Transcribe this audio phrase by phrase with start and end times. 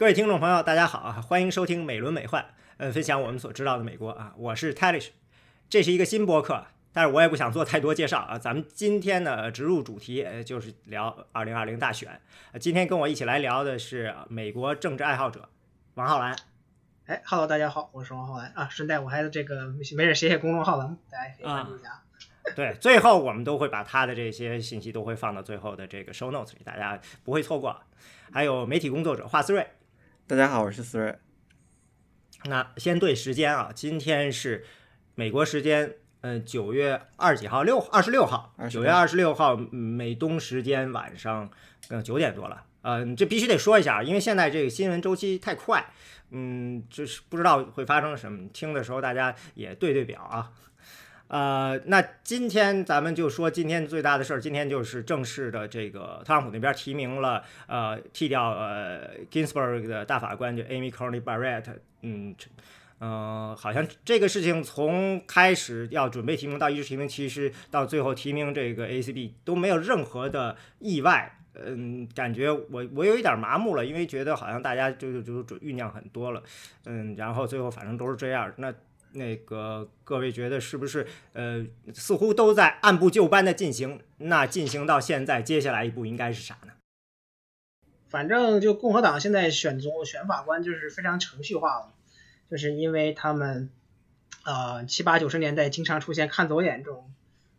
[0.00, 1.20] 各位听众朋友，大家好啊！
[1.20, 2.42] 欢迎收听美轮美奂，
[2.78, 4.32] 呃，分享我们所知道的美国啊。
[4.38, 5.08] 我是 Talish，
[5.68, 8.38] 这是一个新播客，但是我也不想做太多介绍啊。
[8.38, 12.18] 咱们今天呢，直入主题，呃，就是聊二零二零大选。
[12.52, 15.46] 呃今天跟我一起来聊的是美国政治爱好者
[15.96, 16.34] 王浩然。
[17.04, 18.66] 哎，Hello，大家好，我是王浩然啊。
[18.70, 22.02] 顺带我还这个没事写写公众号了，大家可以关注一下。
[22.56, 27.78] 对，最后我们都会把他的这些信息都会放到最后的这个 show notes 里，大家不会错过。
[28.32, 29.66] 还有媒体工作者华思睿。
[30.30, 31.18] 大家好，我是思睿。
[32.44, 34.64] 那先对时间啊，今天是
[35.16, 37.64] 美国时间，嗯，九月二几号？
[37.64, 41.50] 六二十六号，九月二十六号美东时间晚上，
[41.88, 42.64] 嗯，九点多了。
[42.82, 45.84] 嗯，这必须得说一下，因为现在这个新闻周期太快，
[46.30, 50.52] 嗯，就是不知道会发生什么，听的时候大家也对对表啊。
[51.30, 61.66] 呃，那今天咱们就说今天最大的事儿，今天就是正式的这个特朗普那边提名了，呃，替掉呃 Ginsburg 的大法官就 Amy Coney Barrett，
[62.02, 62.34] 嗯，
[62.98, 76.42] 嗯，好像这个事情从开始要准备提名到一直提名，其实到最后提名这个 ACB 都没有任何的意外，嗯，感觉我我有一点麻木了，因为觉得好像大家就就就酝酿很多了，
[76.86, 78.74] 嗯，然后最后反正都是这样，那。
[79.12, 84.00] 那个各位觉得是不是呃，似乎都在按部就班的进行？
[84.18, 86.72] 那进行到现在，接下来一步应该是啥呢？
[88.08, 91.92] 反正就共和党现在选总选法官就是非常程序化了，
[92.50, 93.70] 就是因为他们
[94.44, 97.12] 呃七八九十年代经常出现看走眼这种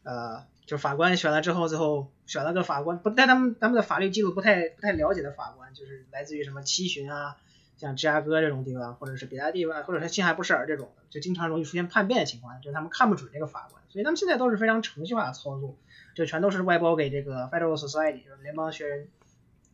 [0.04, 7.38] 呃，就法官选了之后，最后选了个法官不但他们他们的法律记录不太不太了解的法官，就是来自于什么七旬啊。
[7.82, 15.76] 像芝加哥这种地方，或者是别的地方，或者是新罕布什尔这种的，就经常容易出现叛变的情况，就是他们看不准这个法官，所以他们现在都是非常程序化的操作，
[16.14, 19.08] 就全都是外包给这个 Federal Society，就是联邦学人、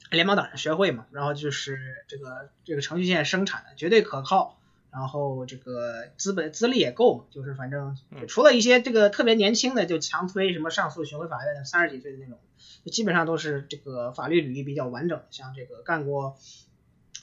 [0.09, 4.57] 联邦党人学会嘛，然后就是这个这个程序线生产的绝对可靠，
[4.89, 7.97] 然后这个资本资历也够嘛，就是反正
[8.29, 12.39] 除了一些这个特别年轻的就强推什么上诉巡回法院的三十几岁的那种，
[12.85, 16.37] 就基本上都是这个法律履历比较完整的，像这个干过。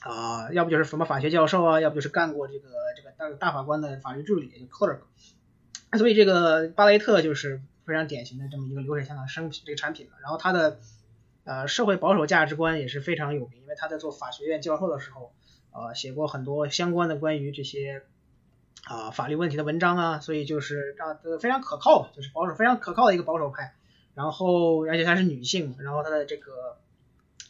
[0.01, 4.99] 啊，要不就是什么法学教授啊，要不就是干过这个这个大大法官的法律助理 clerk，
[5.97, 10.79] 所以这个巴雷特就是非常典型的这么一个流水线的生这个产品嘛然后他的
[11.43, 15.33] 呃社会保守价值观也是非常有名，因为他在做法学院教授的时候，
[15.71, 18.03] 呃写过很多相关的关于这些
[18.83, 23.73] 啊法律问题的文章啊，所以就是让非常可靠，就是保守非常可靠的一个保守派。
[24.13, 26.77] 然后而且她是女性，然后她的这个。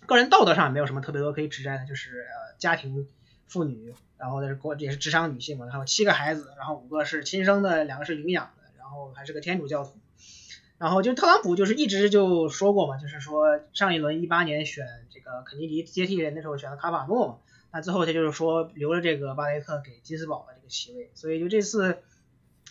[0.06, 3.08] 个人道德上也没有什么特别多可以指摘的，就是呃家庭
[3.48, 10.00] 妇女，然后是国也是职场女性嘛，然后七个孩子，然后五个是亲生的，两个是领养的，然后还是个天主教徒，
[10.78, 17.38] 然后就特朗普就是一直就说过嘛，就是说上一轮一八年选这个肯尼迪接替人的时候选了卡瓦诺嘛，
[17.72, 22.00] 那最后他就是说留了这个巴雷特给金斯堡的这个席位，所以就这次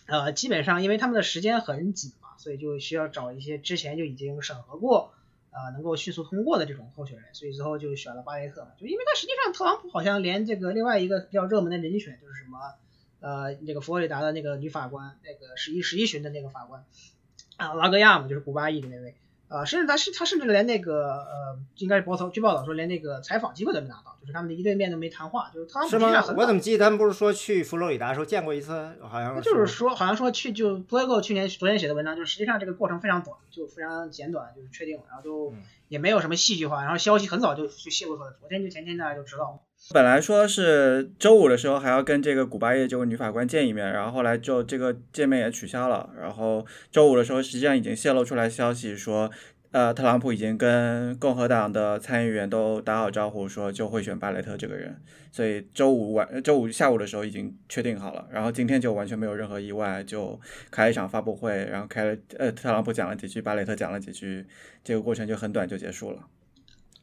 [0.07, 5.14] 呃基本上因为他们的时间很紧嘛，所以就需要找一些之前就已经审核过。
[5.55, 12.59] 啊，能够迅速通过的这种候选人，所以最后就选了巴雷特嘛，就因为他实际上特朗普好像连这个另外一个比较热门的人选就是什么，
[13.21, 16.85] 呃，那个佛罗里达的那个女法官，那个十一十一旬的那个法官，
[17.57, 19.15] 啊，拉格亚嘛，就是古巴裔的那位。
[19.49, 25.91] 啊，甚至他是他甚至连那个呃，应该是报道据报道说连那个采访机会都没拿到，就是他们的一对面都没谈话，就是特朗普。
[25.91, 26.35] 是吗？
[26.37, 28.73] 我怎么记得他们不是说去佛罗里达的时候见过一次？
[29.03, 35.53] 好像就是说，好像说去就 Politico 去年昨天写的文章，就是实际上这个过程非常短，就非常简短，就是确定了，然后就
[35.89, 39.59] 也没有什么戏剧化，然后消息很早就就泄露出来，昨天就前天大家就知道了。
[39.93, 49.31] 本来说是周五的时候还要跟这个古巴叶这位女法官见一面，然后后来就这个见面也取消了，然后周五的时候实际上已经泄露出来消息说。
[49.75, 54.97] 呃，特朗普已经跟共和党的参议员都打好招呼，说就会选巴雷特这个人，
[55.33, 58.25] 所以周五晚、周五下午的时候已经确定好了。
[58.31, 60.41] 然后今天就完全没有任何意外，就
[60.71, 64.47] 开一场发布会，然后开了呃，特朗普讲了几句，巴雷特讲了几句，
[64.85, 66.25] 这个过程就很短就结束了。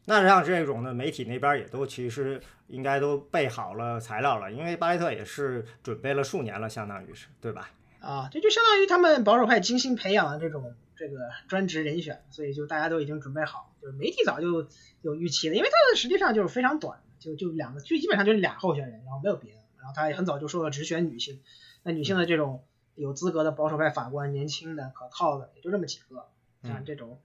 [0.06, 7.72] 那像这种的媒体那边也都其实应该都备好了材料了，因为巴雷特也是准备了数年了，相当于是对吧？
[8.00, 10.76] 啊，这就相当于他们保守派精心培养的这种。
[10.94, 14.68] 这个专职人选，所以就大家都已经准备好，就是媒体早就
[15.02, 21.42] 有预期了，因为他的实际上就是非常短，就就两个，就基本上就是俩候选人，然后没有别的，然后他也很早就说了只选女性，
[21.82, 22.64] 那女性的这种
[22.94, 26.30] 有资格的保守派法官，年轻的可靠的也就这么几个，
[26.62, 27.20] 像这种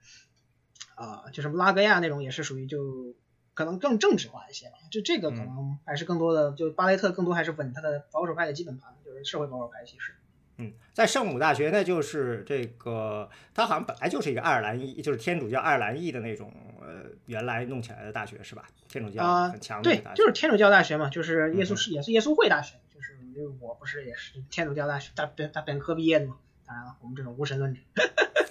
[0.96, 3.14] 啊，就什么拉格亚那种也是属于就
[3.54, 10.14] 可能更政治化一些吧，就这个可能还是更多的，就巴雷特更多还是稳他的保守派的基本盘，就是社会保守派其实。
[10.58, 16.50] 嗯，在圣母大学呢，就是这个，它好像本来就是一个爱尔兰裔，就是天主教爱尔兰裔的那种，
[16.81, 18.66] 呃，原来弄起来的大学是吧？
[18.88, 26.38] 天主教很强的对，就是天主教大学嘛，就是耶稣是也是耶稣会大学，就是因为我不是也是天主教大学大本大本科毕业的嘛。
[26.64, 27.81] 当然了，我们这种无神论者，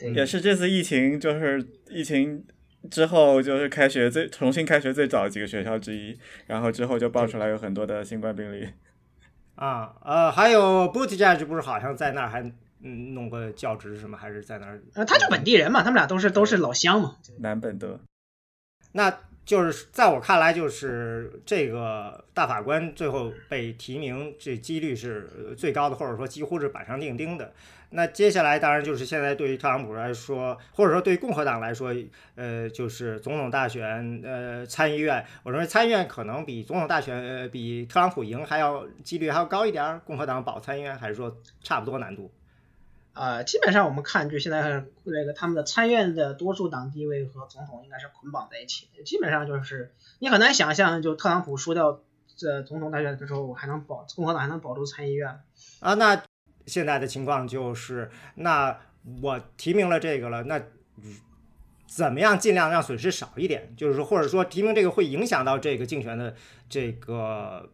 [0.00, 2.44] 也是这次疫情就是疫情
[2.90, 8.68] 之后就是开学最重新开学最早的几个学校之一，然后之后就爆出来有很多的新冠病例。
[9.54, 12.42] 啊，呃，还有 Buttigieg 不是好像在那儿还
[12.82, 14.82] 嗯弄个教职什么，还是在那儿？
[14.94, 17.16] 呃，他就本地人嘛，他们俩都是都是老乡嘛。
[17.38, 18.00] 南本德。
[18.92, 27.52] 那就是在我看来，就是这个大法官最后被提名，这几率是最高的，或者说几乎是板上钉钉的。
[27.90, 31.94] 那接下来当然就是现在对于特朗普来说，或者说对于共和党来说，
[32.34, 40.00] 呃，就是总统大选，呃，参议院，我认为参议院可能比总统大选，呃，比特朗普赢还要几率还要高一点。
[40.00, 42.32] 共和党保参议院还是说差不多难度？
[43.14, 52.02] 啊，基本上我们看就现在那个他们的参院的多数党地位和总统应该是捆绑在一起，基本上就是你很难想象，就特朗普输掉
[52.36, 55.40] 这总统大选的时候，还能保共和党还能保住参议院
[55.80, 55.94] 啊？
[55.94, 56.22] 那。
[56.66, 58.74] 现在的情况就是，那
[59.20, 60.58] 我提名了这个了，那
[61.86, 63.74] 怎么样尽量让损失少一点？
[63.76, 66.34] 就是，或者说提名这个会影响到这个竞选的
[66.70, 67.68] 这个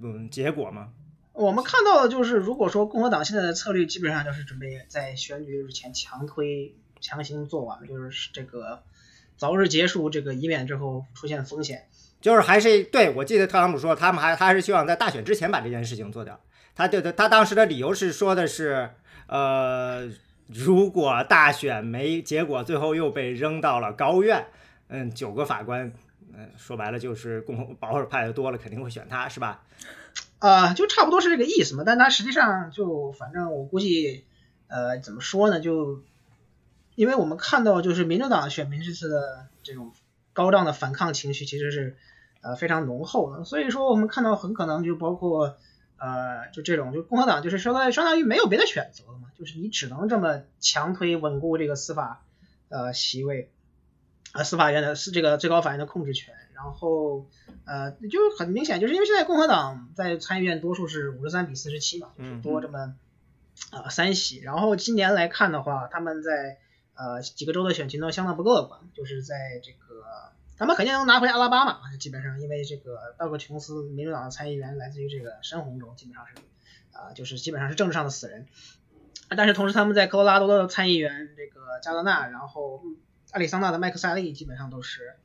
[0.00, 0.94] 嗯结果吗？
[1.34, 8.84] 我们看到的就是，如果说共和党现在的策略基本上就是准备在选举日前强推、强行做完，就是这个
[9.36, 11.88] 早日结束这个，以免之后出现风险。
[12.20, 16.40] 就是还是对我记得特朗普说，他们还他还是希望在大选之前把这件事情做掉。
[16.76, 18.90] 他对的，他当时的理由是说的是，
[19.26, 20.08] 呃，
[20.46, 24.46] 如果大选没结果，最后又被扔到了高院，
[24.86, 25.92] 嗯，九个法官，
[26.32, 29.64] 嗯，说白了就是共和保守派的多了，肯定会选他，是吧？
[30.46, 31.84] 啊，就差不多是这个意思嘛。
[31.86, 34.24] 但他实际上就反正我估计，
[34.66, 35.60] 呃，怎么说呢？
[35.60, 36.02] 就
[36.94, 39.92] 因为我们看到就是民主党选民这次的这种
[40.32, 41.96] 高涨的反抗情绪其实是
[42.42, 45.56] 呃非常浓厚的，所以说我们看到很可能就包括。
[45.96, 52.24] 呃，就这种，就共和党就是相当于相当于没有别的选择了嘛，就是你只能这么强推稳固这个司法
[52.68, 53.52] 呃席位，
[54.32, 57.26] 啊司法院的是这个最高法院的控制权，然后
[57.64, 62.08] 呃就很明显，就是因为现在共和党在参议院多数是五十三比四十七嘛，
[62.42, 62.94] 多这么
[63.72, 66.58] 呃三席，然后今年来看的话，他们在
[66.94, 70.04] 呃几个州的选情都相当不乐观，就是在这个。
[70.56, 76.34] 他们肯定能拿回阿拉巴马，基本上，因为这个道格琼斯民主党的参议员来自于这个深红州，基本上是，
[76.92, 78.46] 啊，就是基本上是政治上的死人。
[79.30, 82.80] 但是同时他们在科罗拉多的参议员这个加德纳，然后
[83.32, 85.16] 亚利桑那的麦克塞利，基本上都是，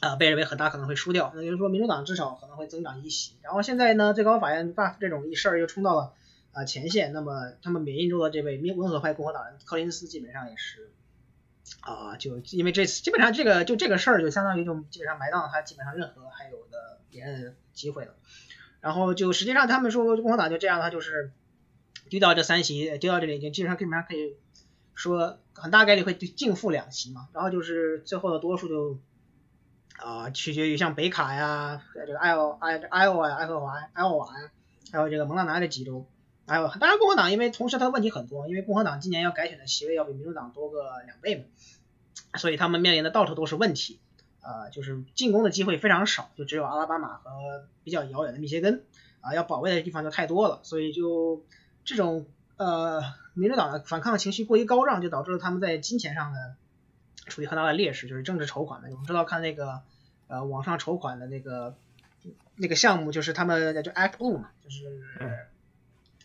[0.00, 1.32] 啊，被认为很大可能会输掉。
[1.34, 3.34] 那就是说，民主党至少可能会增长一席。
[3.42, 6.14] 然后现在呢，最高法院把这种一事儿又冲到了
[6.52, 7.12] 啊前线。
[7.12, 10.90] 那么他们缅因州的这位温和派共和党人柯林斯，基本上也是。
[11.80, 18.14] 啊，就因为这次基本上这个就这个事儿，就相当于就基本上埋葬了他基本上任何还有的连任机会了。
[18.80, 21.32] 然后就实际上他们说共和党就这样，的话就是
[22.08, 24.36] 丢掉这三席，丢掉这里已经基本上基本上可以
[24.94, 27.28] 说很大概率会净负两席嘛。
[27.34, 28.98] 然后就是最后的多数就
[29.98, 34.50] 啊取决于像北卡呀、这个艾奥艾艾奥瓦呀、爱荷华、艾奥瓦呀，
[34.92, 36.06] 还有这个蒙大拿这几州。
[36.46, 41.44] 还有，当然共和党因为同时它问题很多，因为共和党今年要改选的席位要比民主党多个两倍嘛，
[42.38, 44.00] 所以他们面临的到处都是问题，
[44.40, 48.82] 呃，就是进攻的机会非常少，就只有阿拉巴马和比较遥远的密歇根，
[49.20, 51.44] 啊，要保卫的地方就太多了，所以就
[51.84, 52.24] 这种
[52.56, 53.02] 呃
[53.34, 56.54] 民主党的反抗情绪过于高涨，就导致了他们在金钱上的
[57.26, 58.88] 处于很大的劣势，就是政治筹款的。
[58.88, 59.82] 我们知道看那个
[60.28, 61.76] 呃网上筹款的那个
[62.54, 64.86] 那个项目，就是他们就 Act Blue 嘛，就是。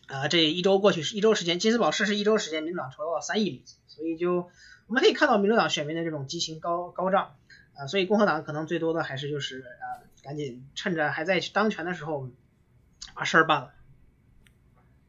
[0.06, 4.50] 啊，这一周过去是一周时间，金斯堡逝世一周时间，民主党筹到了三亿美金，所以就
[4.86, 7.36] 我们可以看到民主党选民的这种激情高高涨，
[7.74, 12.28] 啊，所以共和党可能最多的还是就是呃，赶紧趁着还在当权的时候
[13.14, 13.73] 把事儿办了。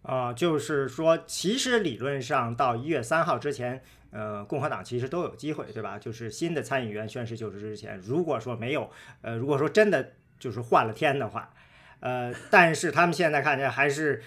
[0.06, 6.00] 啊，就是说，其实理论上到一月三号之前，呃，共和党其实都有机会，对吧？
[6.00, 8.90] 就是新的参议员宣誓就职之前，如果说没有，
[9.22, 11.54] 呃，如果说真的就是换了天的话，
[12.00, 14.22] 呃，但是他们现在看起来还是。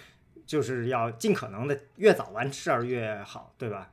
[0.49, 3.91] 就是要尽可能的越早完事儿越好，对吧？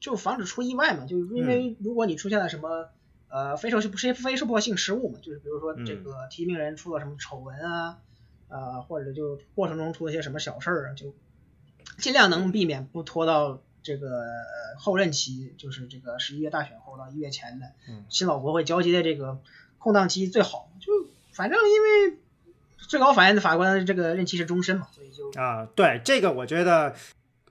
[0.00, 2.88] 就防止出意外嘛，就是因为如果你出现了什么
[3.28, 7.98] 呃非受不是非受迫性失误嘛，就是比如说这个提名人出了什么丑闻啊，
[8.54, 11.12] 呃或者就过程中出了些什么小事儿啊，就
[11.98, 14.24] 尽量能避免不拖到这个
[14.78, 17.72] 后任期，就是这个十一月大选后到一月前的
[18.08, 19.40] 新老国会交接的这个
[19.78, 20.70] 空档期最好。
[20.78, 20.92] 就
[21.32, 22.16] 反正因为
[22.78, 26.94] 最高法院的法官这个任期是终身嘛，所以就啊，对这个我觉得，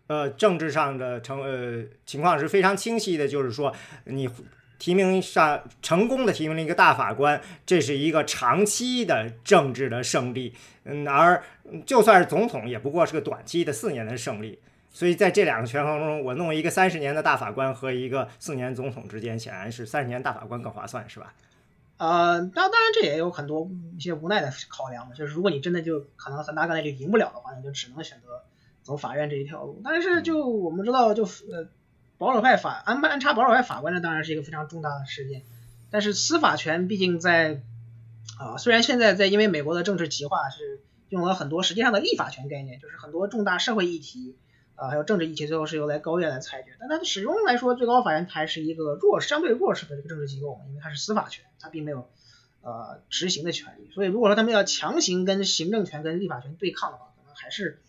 [0.08, 4.30] 呃，政治上的成呃情况是非常清晰的，就是说你
[4.84, 11.42] 提名上成功的提名了一个大法官，这是一个长期的政治的胜利，嗯，而
[11.86, 14.60] 就算是总统也不过是个短期的四年的胜利，
[14.92, 21.34] 所以在这两个权衡中，我弄一个三十年的大法官和一个四年总统之间，显然是三十年大法官更划算，是吧？
[21.96, 23.66] 呃，当当然这也有很多
[23.98, 28.44] 一些无奈的考量嘛，就是如果你真的就可能很大概率赢不了的话，你就只能选择
[28.82, 29.80] 走法院这一条路。
[29.82, 31.66] 但是就我们知道，就呃
[32.18, 35.44] 保守派法安安插保守派法官，这当然是一个非常重大的事件。
[35.92, 37.62] 但是司法权毕竟在
[38.40, 44.36] 啊，虽然现在在因为美国的政治极化是用了很多实际上的立法权概念，就是很多重大社会议题。
[44.76, 46.72] 啊，还有政治议题，最后是由来高院来裁决。
[46.80, 52.10] 但它始终来说，最高法院还是一个弱相对弱势的这个政治机构嘛，因为它是司法权，它并没有
[52.64, 53.92] 呃执行的权利。
[53.94, 57.84] 所以，如果说他们要强行跟行政权跟立法权对抗的话，可能还是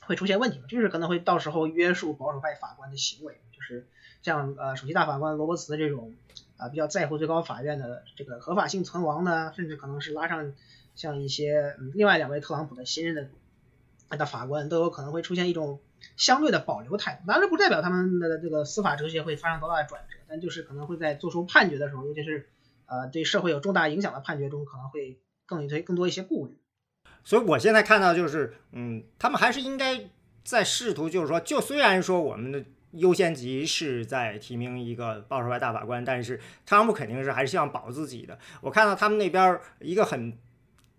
[0.00, 3.88] 会出现问题嘛，就是可能会到时候约束保守派法官的行为，就是
[4.22, 6.14] 像呃首席大法官罗伯茨这种
[6.56, 10.52] 啊比较在乎最高法院的这个合法性存亡呢，甚至可能是拉上
[10.94, 15.80] 像一些另外两位特朗普的新任的的法官，都有可能会出现一种。
[16.16, 22.48] 相对的保留态度，当然不代表他们的这个司法哲学会发生多大的转折，但就是可能会在做出判决的时候，尤其是
[22.86, 26.56] 呃对社会有重大影响的判决中，可能会更一些更多一些顾虑。
[27.24, 30.08] 所以我现在看到就是，嗯，他们还是应该
[30.44, 38.38] 在试图，就是说，就虽然说我们的优先级是在提名一个保守派大法官，但是特朗普肯定是还是希望保自己的。
[38.60, 40.36] 我看到他们那边一个很。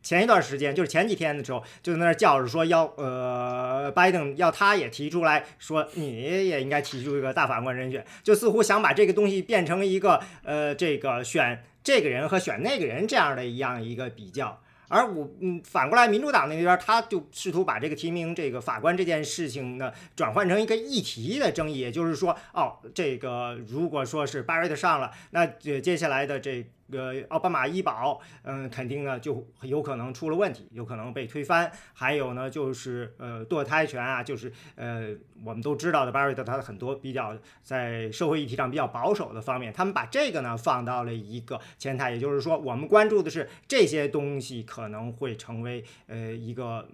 [0.01, 14.61] 前一段时间，就是前几天的时候，就在那叫着说要呃，拜登要他也提出来说，你也应该提出一个大法官人选，就似乎想把这个东西变成一个呃，这个选这个人和选那个人这样的一样一个比较。
[14.89, 26.69] 而我嗯，反过来，民主党那边他就试图把这个提名这个法官这件事情呢，转换成一个议题的争议，也就是说，哦，这个如果说是巴瑞特上了，那接下来的这。
[26.91, 31.71] 呃奥巴马医保，嗯，肯定呢就有可能出了问题，有可能被推翻。
[31.93, 35.09] 还有呢，就是呃堕胎权啊，就是呃
[35.43, 46.87] 我们都知道的，巴瑞特他的很多比较在社会议题上比较保守的方面，他们把这个呢放到了一个前台，也就是说，我们关注的是这些东西可能会成为呃一个。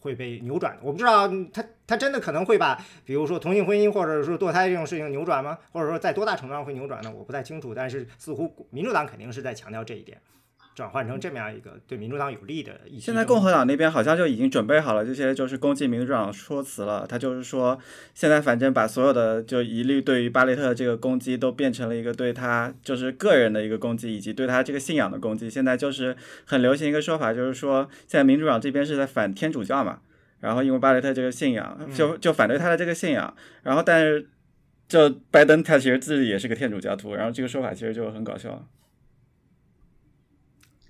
[0.00, 5.58] 会被扭转的，我不知道他他真的可能会把，比如说同性婚姻或者说堕胎这种事情扭转吗？
[5.72, 7.10] 或者说在多大程度上会扭转呢？
[7.10, 10.20] 我不太清楚，但是似乎民主党肯定是在强调这一点，
[10.78, 12.70] 转换成这么样一个对民主党有利的。
[13.00, 17.76] 现在共和党那边好像就已经准备好了这些就是攻击民主党说辞了，他就是说
[18.14, 25.50] 现在反正把所有的就一律对于巴雷特这个攻击都变成了一个对他就是个人的一个攻击，以及对他这个信仰的攻击。
[25.50, 29.98] 现在就是很流行一个说法，就是说现在民主党这边是在反天主教嘛。
[30.38, 33.34] 然后因为巴雷特这个信仰，就就反对他的这个信仰。
[33.64, 34.28] 然后但是，
[34.86, 37.16] 就拜登他其实自己也是个天主教徒。
[37.16, 38.64] 然后这个说法其实就很搞笑。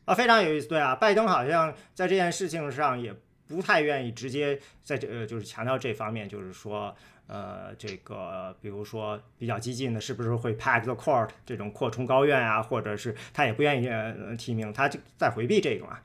[0.09, 0.67] 啊，非常有意思。
[0.67, 3.15] 对啊，拜登好像在这件事情上也
[3.47, 6.95] 不太愿意直接在这呃，就是强调这方面，就是说
[7.27, 15.99] 呃，这个比如说比较激进的，是不是会 pack the court 这种扩充高院啊，或者是他也不愿意呃提名，他就在回避这个嘛。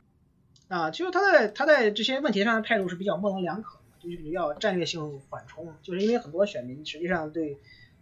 [0.67, 7.57] 啊，其实他在他在这些问题上的态度是比较模棱两可，就是要战略性缓冲，就是因为很多选民实际上对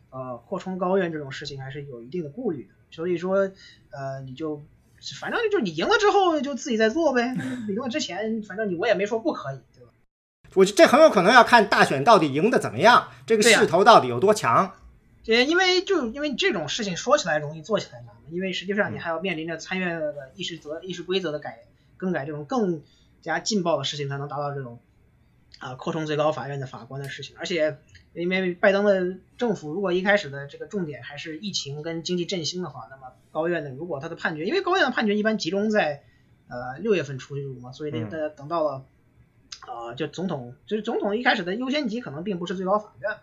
[0.09, 3.51] 呃扩充高院这种事情还是有一定的顾虑的，所以说
[3.91, 4.63] 呃你就
[5.19, 7.35] 反正就是你赢了之后就自己再做呗，
[7.67, 9.91] 赢了之前反正你我也没说不可以，对吧？
[10.53, 14.73] 我这很有可能要看大选到底赢得怎么样，这个势头到底有多强。
[15.23, 21.59] 这因为就因为这种事情说起来容易做起来难，因为实际上你还要面临着参院的议事则议事规则的改。
[21.97, 22.81] 更改这种更
[23.21, 24.79] 加劲爆的事情，才能达到这种
[25.59, 27.35] 啊扩充最高法院的法官的事情。
[27.37, 27.77] 而且，
[28.13, 36.03] 因为拜登的政府如果一开始的这个重点还是疫情跟经济振兴的话，那么高院的如果他的判决，因为高院的判决一般集中在
[36.47, 38.85] 呃六月份出炉嘛，所以得等等到了
[39.61, 43.17] 啊就总统就是总统一开始的优先级可能并不是最高法院，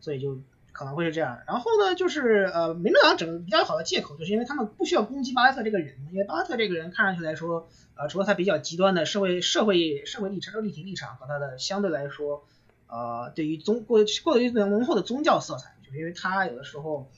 [0.00, 0.40] 所以就。
[0.72, 12.46] 可能会是这样，然后呢，就是呃，民主党整比较好的借口，就是因为他们不需要攻击巴雷特这个人，因为巴雷特这个人看上去来说，呃，除了他比较极端的社会社会社会立场、立体立场和他的相对来说，
[12.90, 17.10] 呃，对于宗过过于浓厚的宗教色彩，就是因为他有的时候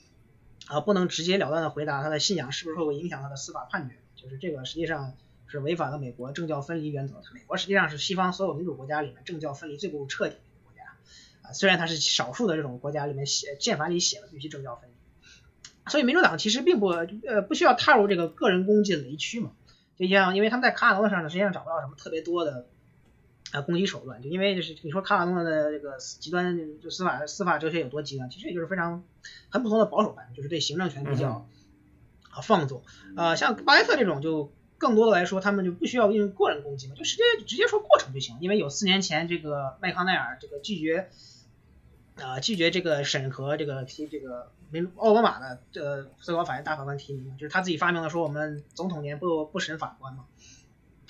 [0.67, 5.13] 啊不能直截了当的回答他的信仰是不是会影响他的司法判决，就是这个实际上
[5.47, 7.15] 是违反了美国政教分离原则。
[7.33, 10.83] 美国实际上是西方所有民主国家里面政教分离最不彻底的一个国家。
[11.41, 14.93] 啊，虽然它是少数的这种国家里面写宪法里写了必须政教分离，
[15.89, 19.51] 所以民主党其实并不呃不需要踏入这个个人攻击的雷区嘛。
[19.97, 22.67] 就像因为他们在卡尔诺上呢，实际上找不到什么特别多的
[23.53, 29.05] 啊攻击手段，就因为就是你说卡瓦诺的这个极端就司法司法哲学有多极端，其实也就是非常
[29.47, 31.47] 很普通的保守派，就是对行政权比较
[32.29, 32.83] 啊放纵
[33.15, 34.51] 啊，像巴雷特这种就。
[34.75, 38.35] 更多的来说，他们就不需要用个人攻击嘛，就直接直接说过程就行。
[38.41, 41.09] 因为有四年前这个麦康奈尔这个拒绝，
[42.15, 50.25] 啊拒绝这个审核这个提这个民奥巴马的这个最高法院大法官提名，就是他自己发明了说我们总统年不不审法官嘛。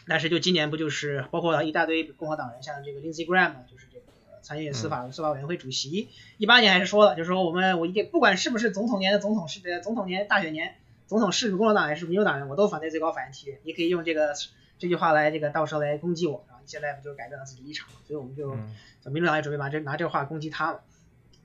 [0.08, 4.06] 但是就今年不就是包括一大堆共和党人，像这个 Lindsey Graham 就是这个
[4.42, 10.76] 参议院司法司法委员会主席，一八年还是说了，就是说我们我一定不管是不是总统年的总统是总统年大选年。
[11.06, 13.60] 总统是共和党人是民主党人，我都反对最高法院提名。
[13.64, 14.34] 你可以用这个
[14.80, 18.56] 这句话来这个到时候来攻击我，然后现在不就改变了自己立场所以我们就
[19.12, 20.82] 民主党也准备把这拿这话攻击他了。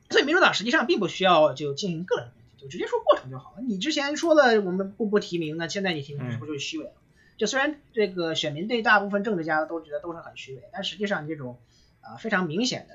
[0.09, 3.57] 所以民主党实际上并不需要就进行个人攻击，就直接说过程就好了。
[3.61, 6.93] 你之前说的我们不不提名，那现在你提名是不是就是虚伪了？
[7.39, 11.59] 就虽然这个选民对大部分政治家都觉得都是很虚伪，但实际上这种
[12.03, 12.95] 啊非常明显的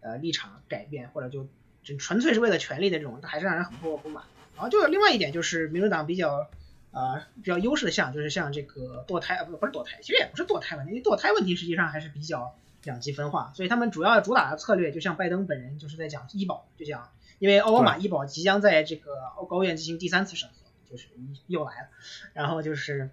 [0.00, 1.46] 呃立场改变或者就
[1.84, 4.24] 就纯粹是为了权力的这种，还是让人很不不满。
[4.54, 6.48] 然后就另外一点就是民主党比较，
[6.90, 19.16] 呃比较优势的项就是像这个堕胎，不不是堕胎，其实也不是堕胎问题，因为堕胎问题实际上还是比较两极分化，所以他们主要主打的策略就像拜登本人就是在讲医保，就讲因为奥巴马医保即将在这个
[19.48, 20.54] 高院进行第三次审核，
[20.88, 21.08] 就是
[21.46, 21.88] 又来了，
[22.34, 23.10] 然后就是，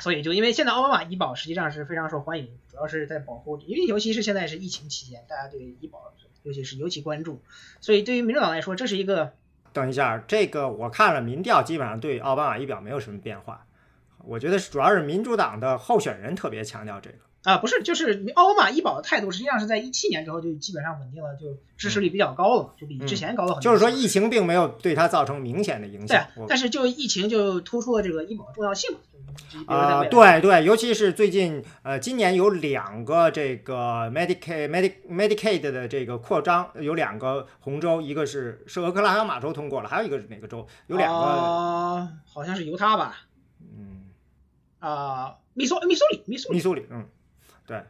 [0.00, 6.12] 所以就因为现在奥巴马医保实际上是非常受欢迎，主要是在保护，因为尤其是现在是疫情期间，大家对医保
[6.44, 7.40] 尤其是尤其关注，
[7.80, 9.32] 所以对于民主党来说，这是一个。
[9.72, 13.66] 等一下，这个我看了民调，基本上对奥巴马医表没有什么变化。
[14.24, 23.62] 我觉得主要是民主党的候选人特别强调这个啊，不是，就是奥巴马医保的态度，实际上是在一七年之后就基本上稳定了，就支持率比较高了，就比之前高了很多。
[23.62, 26.26] 就是说，疫情并没有对他造成明显的影响。
[26.34, 28.98] 对，但是就疫情就突出了这个医保的重要性嘛。
[29.66, 40.66] 啊，对对，尤其是最近，呃，今年有两个这个 Medicaid、Medic、Medicaid 的这个扩张，有两个红州，一个是是俄克拉荷马州通过了，还有一个是哪个州？
[40.86, 43.16] 有两个，好像是犹他吧？
[43.60, 44.10] 嗯，
[44.78, 47.06] 啊，密苏密苏里，密苏里密苏里，嗯，
[47.66, 47.84] 对，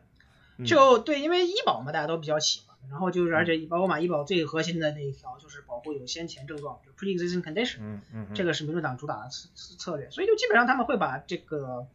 [0.64, 2.67] 就对，因为医保嘛，大家都比较喜欢。
[2.90, 9.48] 然后就是，而且包括马医保最核心的那一条就是保护有先前症状，就 pre-existing condition，嗯嗯，这个是民主党主打的策
[9.78, 11.86] 策略，所以就基本上他们会把这个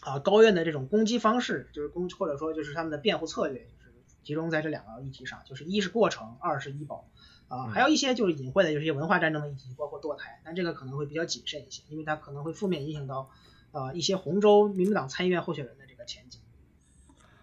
[0.00, 3.92] 啊高院的这种攻击方式，就是攻或者说就是他们的辩护策略，就是
[4.24, 7.08] 集中在这两个议题上，就是一是过程，二是医保，
[7.48, 13.30] 啊，还有一些就是隐晦的，就是一些文化战争的议题，包括堕胎，但这个可能会比较谨慎一些，因为它可能会负面影响到
[13.72, 16.40] 啊一些红州民主党参议院候选人的这个前景，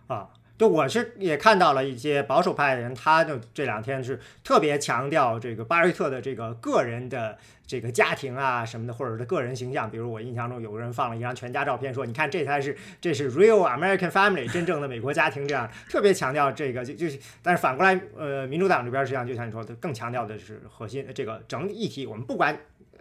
[0.07, 0.29] 啊。
[0.57, 7.37] 就我是也看到了一些保守派的人，他就这两天是特别强调这个巴瑞特的这个个人的
[7.67, 9.91] 这个家庭啊什么的，或者是个人形象。
[9.91, 17.19] 比如我印象中有个人放了一张全家照片，说你看这才是这是 real American family 真正的美国家庭，这样特别强调这个就就是。
[17.43, 22.05] 但是反过来，呃，民主党这边实际上就像你说的，更强调的是核心这个整体议题。
[22.07, 22.57] 我们不管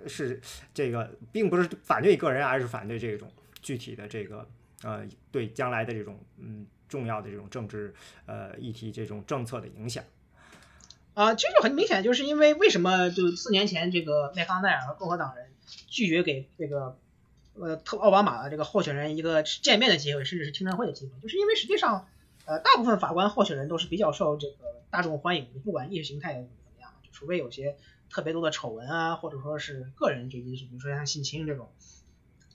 [0.09, 0.41] 是
[0.73, 3.31] 这个，并不是反对个人，而是反对这种
[3.63, 4.45] 具体的这个
[4.83, 6.67] 呃对将来的这种嗯。
[6.89, 7.95] 重要的这种政治
[8.27, 10.05] 呃议题，这种政策的影响
[11.15, 15.51] 啊，其实就很明显，就是因为为什么就四年前这个麦康奈尔和共和党人
[15.89, 16.97] 拒绝给这个
[17.55, 22.09] 呃特奥巴马的这个候选人一个见面的机会，甚至是听证会的机会，就是因为实际上
[22.47, 27.77] 呃大部分法官候选人都是比较受这个大众欢迎的，不管意识形态怎么样，就除非有些
[28.11, 31.71] 特别多的丑闻啊，或者说是个人这因素，比如说像性侵这种。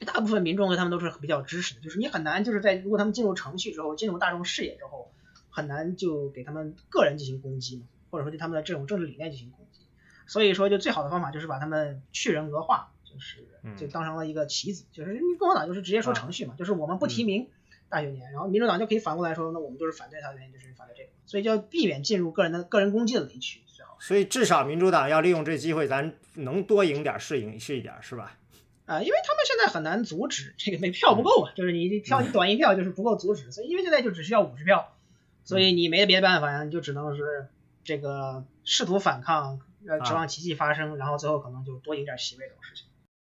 [0.06, 5.12] 大部分民众对他们都是比较支持的，就是你很难就是在如果他们进入程序之后，进入大众视野之后，
[5.50, 9.82] 很难就给他们个人进行攻击嘛，或者说对他们的这种政治理念进行攻击。
[10.26, 17.50] 所以说，就最好的方法就是把他们去人格化，就是就当成了一个棋子，就是共和党就是直接说程序嘛，就是我们不提名
[17.90, 23.98] 大选年，然后民主党就可以反过来说，那我们就是反对他的原因就是反对这个，所以就要避免进入个人的个人攻击的雷区，最好。
[24.00, 28.38] 所以至少民主党要利用这机会，咱能多赢点是赢是一点，是吧？
[28.90, 34.98] 啊，因为他们现在很难阻止这个，没票不够啊，就是你票你短一票就是不够阻止，所以因为现在就只需要五十票，
[35.44, 37.48] 所以你没别的办法呀，你就只能是
[37.84, 42.86] 这个试图反抗，呃，指望奇迹发生，然后最后可能就多赢点席位这种事情。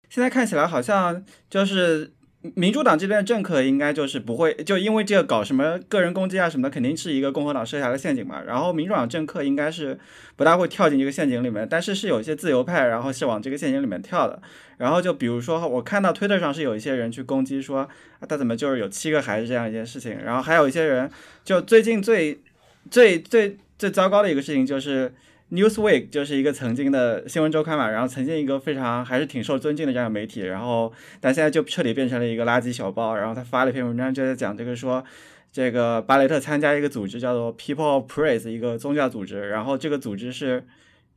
[0.09, 2.13] 现在看起来好像就是。
[2.55, 8.41] 民主党这边的政客应该就是不会，就因为这个搞什么个人攻击啊什么的，肯定是一个共和党设下的陷阱嘛。
[8.41, 9.99] 然后民主党政客应该是
[10.35, 14.41] 不大会跳进这个陷阱里面，但是是有一些自由派，然后是往这个陷阱里面跳的。
[14.77, 17.87] 然后就比如说，我看到推特上是有一些人去攻击说，
[18.27, 20.17] 他怎么就是有七个孩子这样一件事情。
[20.23, 21.09] 然后还有一些人，
[21.43, 22.41] 就最近最
[22.89, 25.13] 最最最糟糕的一个事情就是。
[25.51, 33.15] Newsweek 就是一个曾经的新闻周刊嘛，然后曾经一个非常还是挺受尊敬的这样的媒体，然后但现在就彻底变成了一个垃圾小报。
[33.15, 35.03] 然后他发了一篇文章，就在讲这个说，
[35.51, 40.63] 这个巴雷特参加一个组织叫做 People of Praise，一个宗教组织，然后这个组织是。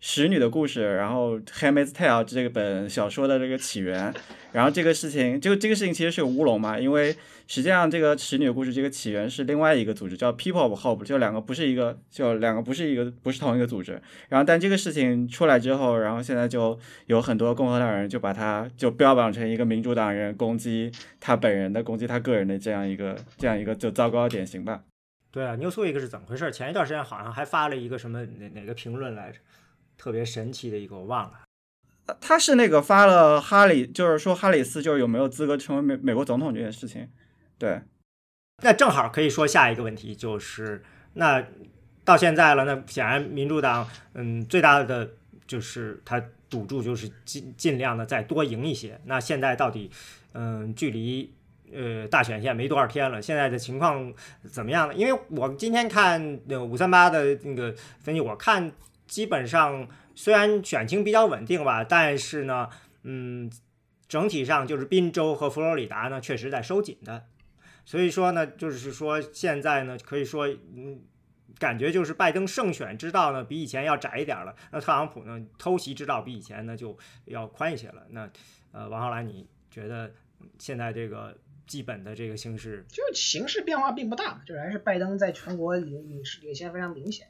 [0.07, 4.13] 使女的故事，然后《Handmaid's Tale》这个本小说的这个起源，
[4.53, 13.99] 然后这个事情，就这个事情其实是有乌龙嘛，因为实际上这个使女的故事这个起源是另外一个组织叫 People of Hope，就两个不是一个，就两个不是一个，不是同一个组织。
[14.29, 24.83] 然后但这个事情出来之后，然后现在就有很多共和党人就把他就标榜成一个民主党人攻击他本人的、攻击他个人的这样一个这样一个就糟糕的典型吧。
[25.31, 26.53] 对啊，Newsweek 是怎么回事？
[26.53, 29.39] 前一段时间好像还发了一个什么哪哪个评论来着？
[29.97, 31.41] 特别神奇的一个，我忘了。
[32.21, 37.09] 他是那个发了哈里，就是说哈里斯就是有没有资格成为美美国总统这件事情。
[37.59, 37.81] 对，
[38.63, 41.43] 那正好可以说下一个问题，就是那
[42.05, 45.13] 到现在了，那显然民主党嗯最大的
[45.47, 49.01] 就是他赌注就是尽尽量的再多赢一些。
[49.07, 49.91] 那现在到底
[50.35, 51.33] 嗯距离
[51.73, 54.13] 呃大选线没多少天了，现在的情况
[54.53, 54.95] 怎么样呢？
[54.95, 58.71] 因为我今天看那五三八的那个分析，我看。
[59.07, 62.69] 基本上虽然选情比较稳定吧，但是呢，
[63.03, 63.51] 嗯，
[64.09, 67.25] 整体上就是宾州和佛罗里达呢确实在收紧的，
[67.85, 71.03] 所以说呢，就是说现在呢，可以说，嗯，
[71.59, 78.07] 感觉就是拜登胜选之道呢比以前要窄一点了，那特朗普呢偷袭之道比以前呢就要宽一些了。
[78.11, 78.29] 那
[78.73, 80.13] 呃，王浩然，你觉得
[80.59, 81.37] 现在这个
[81.67, 87.29] 基本的这个形势，就形势变化并不大，就还是拜登在全国领领领先非常明显。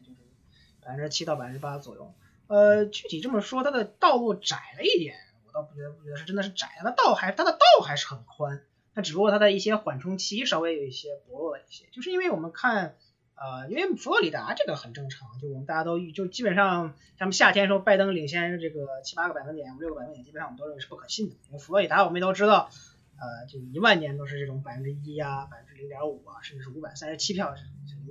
[0.84, 2.14] 百分之七到百分之八左右，
[2.46, 5.16] 呃，具体这么说，它的道路窄了一点，
[5.46, 8.62] 我倒不觉得，不觉得是真的是窄，它的道还它的道还是很宽，
[8.94, 12.96] 它只不过它的一些缓冲期稍微有一些薄弱了一些，就是因为我们看，
[13.34, 22.68] 呃，因为佛罗里达这个很正常，就我们大家都，就基本上咱们夏天时候拜登领先这个七八个百分点、五六个百分点，基本上我们都认为是不可信的，因为佛罗里达我们都知道，
[23.16, 27.54] 呃，就一万年都是这种百分之一啊、百分之零点五啊，甚至是五百三十七票，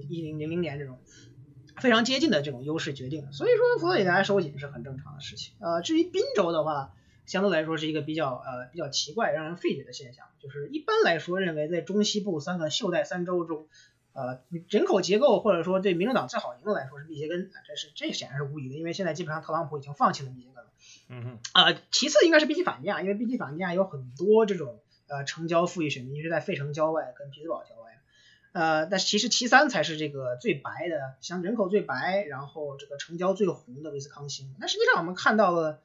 [0.10, 1.00] 一零零零年这种。
[1.78, 5.54] 非常接近的这种优势决定，所以说佛罗里达收紧是很正常的事情。
[5.60, 6.94] 呃，至于宾州的话，
[7.26, 10.28] 相对来说是一个比较呃比较奇怪、让人费解的现象。
[10.40, 13.68] 就是一般来说认为，在中西部三个袖带三州中，
[14.14, 20.70] 呃，人口结构或者说对民主党最好赢的来说是密歇根，这是这显然是无疑的，因为现在基本上特朗普已经放弃了密歇根了。
[21.10, 21.40] 嗯哼。
[21.54, 27.93] 啊，其次应该是宾夕法尼亚，因为宾夕法尼亚有很多这种呃城郊富裕选民是在费城郊外跟匹兹堡郊外。
[28.54, 34.54] 呃，但其实七三才是这个最白的，像人口最白，然后这个城郊最红的威斯康星。
[34.60, 35.80] 那实际上我们看到了，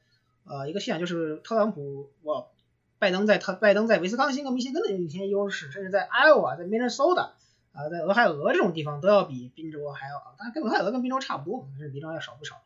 [0.45, 2.51] 呃，一个现象就是特朗普，我
[2.99, 7.31] 拜登在特拜登在威斯康星和密歇根的领先优势，甚至在 Iowa、在 Minnesota
[7.73, 12.61] 啊，在俄亥俄这种地方都要比宾州还要，当然跟俄亥俄跟宾州差不多，但是比宾州要少不少。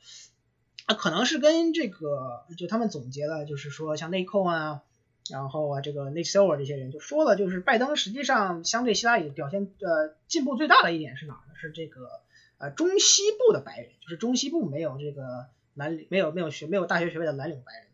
[0.87, 4.83] 啊，可能是跟这个，就他们总结了，就是说像内控啊。
[5.31, 11.55] 然后啊，这个 Nick Silver 这些人就说了，就是拜登实际上相对希拉里表现呃进步最大的一点是哪儿呢？
[11.61, 12.21] 是这个
[12.59, 17.85] 呃中西部的白人，就是中西部没有这个蓝领，没有没有学没有大学学位的蓝领白人。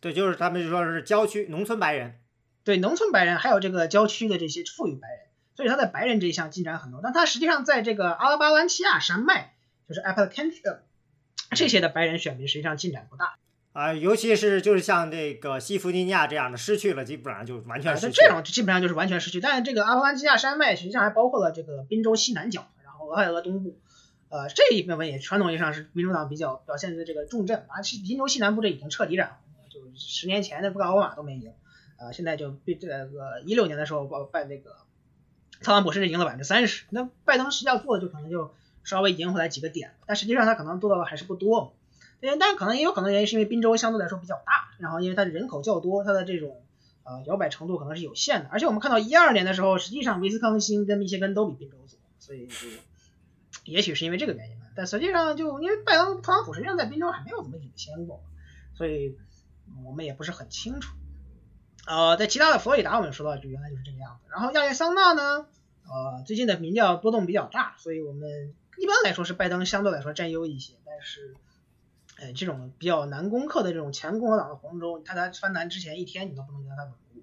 [0.00, 2.20] 对，就是他们就说是郊区农村白人。
[2.62, 5.20] 对，农村白人还有这个郊区的这些富裕白人，
[5.54, 7.00] 所以他在白人这一项进展很多。
[7.02, 9.54] 但他实际上在这个阿拉巴兰奇亚山脉，
[9.88, 10.52] 就是 Appalachian
[11.52, 13.38] 这些的白人选民实际上进展不大。
[13.76, 18.14] 啊，尤其是就是像这个西弗吉尼亚这样的失去了，基本上就完全失去。
[18.14, 19.38] 这种基本上就是完全失去。
[19.38, 23.78] 但是这个阿帕兰基亚山脉实际上还包括了这个宾州西南角，然后俄亥俄东部，
[24.30, 27.66] 呃，这一部分也传统意义上是民主党比较表现的这个重镇。
[27.68, 31.52] 啊，宾州西南部这已经彻底染红了，就十年前的布奥巴马都没赢，
[31.98, 34.74] 呃，现在就被这个一六年的时候拜那个
[35.60, 41.75] 特朗普甚至赢了百分之三十，那拜登实际上做的就可能就稍微赢回来几个点，但实际上他可能做到的还是不多。
[42.20, 46.62] 但但可能也有可能原因是因为滨州相对来说比较大，然后因为它的人口较多，它的这种
[47.04, 48.48] 呃摇摆程度可能是有限的。
[48.50, 51.86] 而且我们看到一二年的时候，实际上威斯康星跟密歇根都比滨州多，
[52.18, 52.48] 所以
[53.64, 54.66] 也许是因为这个原因吧。
[54.74, 58.22] 但实际上就因为拜登特朗普实际上在滨州还没有怎么领先过，
[58.74, 59.16] 所以
[59.84, 60.94] 我们也不是很清楚。
[61.86, 64.28] 呃，在其他的佛罗里达我们说到就原来就是这个样子。
[64.30, 65.46] 然后亚利桑那呢，
[65.84, 71.34] 呃最近的民调波动比较大，所以我们一般来说是拜登相对来说占优一些，但是。
[72.16, 77.22] 哎，这种比较难攻克的这种前共和党的红州，他在翻南之前一天你都不能让他稳固。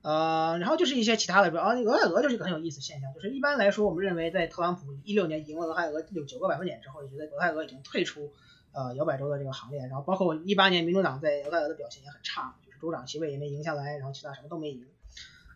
[0.00, 8.32] 呃，然后就是一些其他的，比如啊，俄亥俄就是一个很有意思现象，就是一般来说，我们认为在特朗普一六年赢了俄亥俄有九个百分点之后，就觉得俄亥俄已经退出
[8.72, 9.80] 呃摇摆州的这个行列。
[9.80, 14.86] 然后包括一八年民主党在俄亥俄的表现也很差，就是州长席位也没赢下来，然后其他什么都没赢。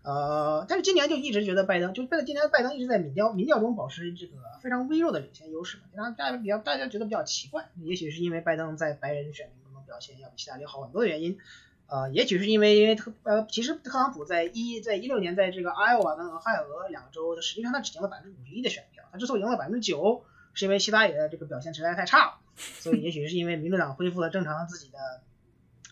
[0.03, 4.33] 呃，但是今年就一直觉得拜登，就拜今年拜登一直在民调民调中保持这个
[4.63, 11.39] 非常微弱的领先优势嘛，让大家比较大家觉得比较奇怪，也许是因为拜登在白人选民中的表现要比希拉里好很多的原因，
[11.87, 24.99] 呃，也许是因为因为特呃，其实特朗普在一在一六年在这个艾奥瓦跟俄亥俄两州，实际上他只赢了百分之五十一的选票，他之所以赢了百分之九，是因为希拉里的这个表现实在太差了，所以也许是因为民主党恢复了正常自己的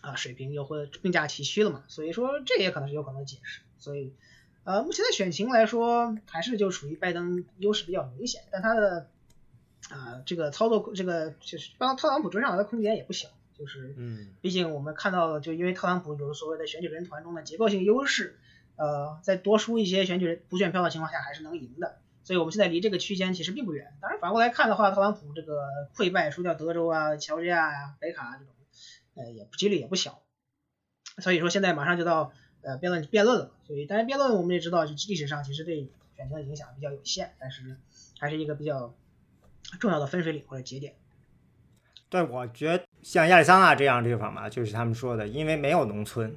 [0.01, 3.61] 啊水平，又会并驾齐驱了嘛，所以说这也可能是有可能解释。
[3.79, 4.13] 所以，
[4.65, 9.07] 呃，目前的选情来说，还是就属于拜登优势比较明显，但他的
[9.89, 18.37] 啊这个操作，这个就是帮特朗普追上来的空间也不小，就是，嗯，毕竟我们看到，就因为特朗普有所谓的选举人团中的结构性优势，
[18.75, 23.93] 呃，在多输一些选举人补选票的情况下，还是能赢的，所以我们现在离这个区间其实并不远。
[24.01, 28.53] 当然反过来看的话，特朗普这个溃败，输掉德州啊、乔治亚呀、北卡这种，
[29.15, 30.21] 呃，也几率也不小，
[31.19, 32.33] 所以说现在马上就到。
[32.61, 37.77] 呃，辩论辩论了，所以当然辩论我们也知道，就历史上其实对选情的影响比较有限，但是
[38.19, 38.93] 还是一个比较
[39.79, 40.93] 重要的分水岭或者节点。
[42.09, 46.35] 对，我觉得像亚利桑那这样地方嘛，就是他们说的，因为没有农村，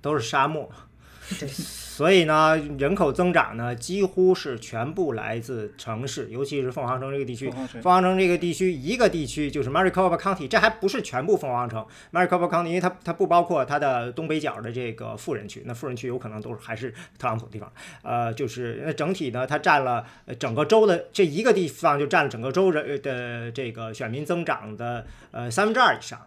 [0.00, 0.70] 都是沙漠。
[1.40, 1.48] 对。
[1.96, 7.50] 所以呢，人口增长呢，几乎是全部来自城市，尤其是凤凰城这个地区。
[7.50, 11.86] 凤凰城这个地区，一个地区就是 Maricopa County，这还不是全部凤凰城。
[12.12, 17.72] Maricopa County，因为它它不包括它的东北角的这个富人区，那富人区有可能都是还是特朗普的地方。
[18.02, 20.04] 呃，就是那整体呢，它占了
[20.38, 26.20] 整个州的这一个地方就占了整个州人的这个选民增长的呃三分之二以上。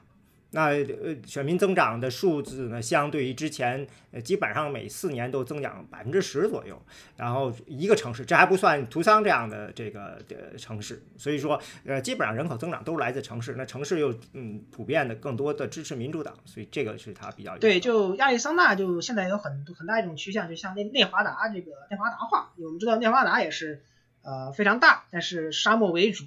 [0.51, 6.81] 那呃，选民增长的数字呢，相对于之前，呃，基本上每四年都增长百分之十左右。
[7.15, 13.53] 然后一个城市，这还不算图桑这样的这个的城市，所以说，呃，基本上人口增长都是来自城市。
[13.55, 17.79] 那城市又嗯，普遍的更多的支持民主党，所以这个是它比较对。
[17.79, 22.53] 就亚利桑那，就现在有很很大一种趋向，就像内内华达这个内华达化。
[22.57, 23.83] 我们知道内华达也是
[24.23, 26.25] 呃非常大，但是沙漠为主。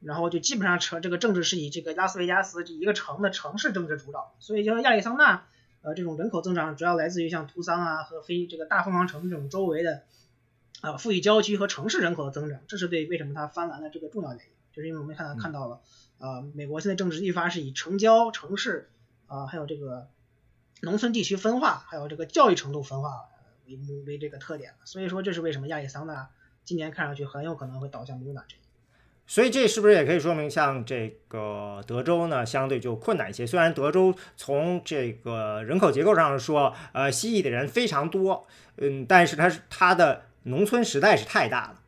[0.00, 5.44] 然后就基本上成这个政治是以这个拉斯维加斯这一个城的城市政治主导，所以就亚利桑那，
[5.82, 10.02] 呃，这种人口增长主要来自于像图桑啊和非这个大凤凰城这种周围的，
[10.82, 15.80] 啊富裕郊区和城市人口的增长，这是对为什么它翻蓝的这个重要原因，就是因为我们看到看到了，
[16.18, 18.90] 呃，美国现在政治愈发是以城郊城市
[19.26, 20.08] 啊还有这个
[20.82, 23.24] 农村地区分化，还有这个教育程度分化
[23.66, 26.28] 为为这个特点所以说这是为什么亚利桑那
[26.64, 28.56] 今年看上去很有可能会倒向民主党这。
[29.28, 33.44] 所以这是不是也可以说明，像这个德州呢，相对就困难一些？
[33.44, 41.80] 虽然德州从这个人口结构上说，呃，蜥蜴的人非常多，嗯，但是它是它的农村实在是太大了。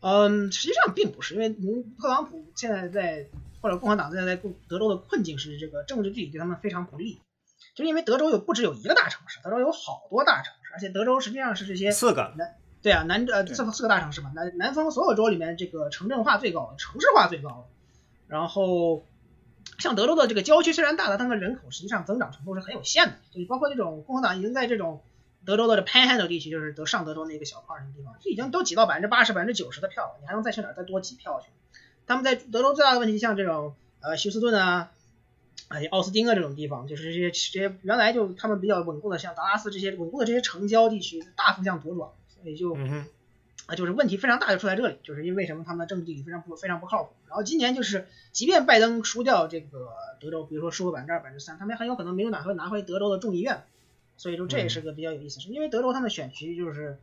[0.00, 1.50] 嗯，实际上并不是，因为
[1.98, 3.26] 特朗普现在在
[3.60, 7.20] 或者共和党现在在德州的困境是这个政治地理对他们非常不利，
[7.74, 12.32] 就是因为德州有不只有一个大城市，德州有好多大城市，而且德州实际上是这些四个。
[12.84, 17.66] 对啊，南呃四四个大城市嘛，南南方所有州里面这个城镇化最高，城市化最高。
[18.28, 19.06] 然后
[19.78, 23.14] 像德州的这个郊区虽然大，但它的人口实际上增长程度是很有限的。
[23.32, 25.02] 就是包括这种共和党已经在这种
[25.46, 31.48] 德州的 Panhandle 地区，就是德上德州那个小块儿那个地方，已经都挤到百分之八十、百分之九十的票了，你还能再去哪儿再多挤票去？
[32.06, 34.90] 他们在德州最大的问题，像这种呃休斯顿啊、
[35.68, 42.10] 哎奥斯汀啊这种地方，就是这些这些原来就他们比较稳固的，像达拉斯这些稳固的这些城郊地区，大幅向左转。
[42.44, 42.76] 也就
[43.66, 45.64] 啊，就是问题非常大，就出在这里，就是因为什么？
[45.64, 47.14] 他们的政治地理非常不非常不靠谱。
[47.26, 49.88] 然后今年就是，即便拜登输掉这个
[50.20, 53.64] 德州，比如说输个百分之二、百分之三，他们很有可能民主党会拿回德州的众议院。
[54.16, 56.98] 所以说这也是个比较有意思，是因为德州他们选区就是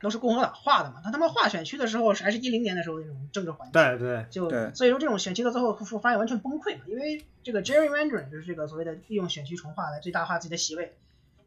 [0.00, 10.94] 都是共和党划的嘛，他他们划选区的时候还是一零年的时候那种政治环境，对对，就所以说这种选区到最后发现完全崩溃嘛，因为这个 gerrymandering 就是这个所谓的利用选区重划来最大化自己的席位。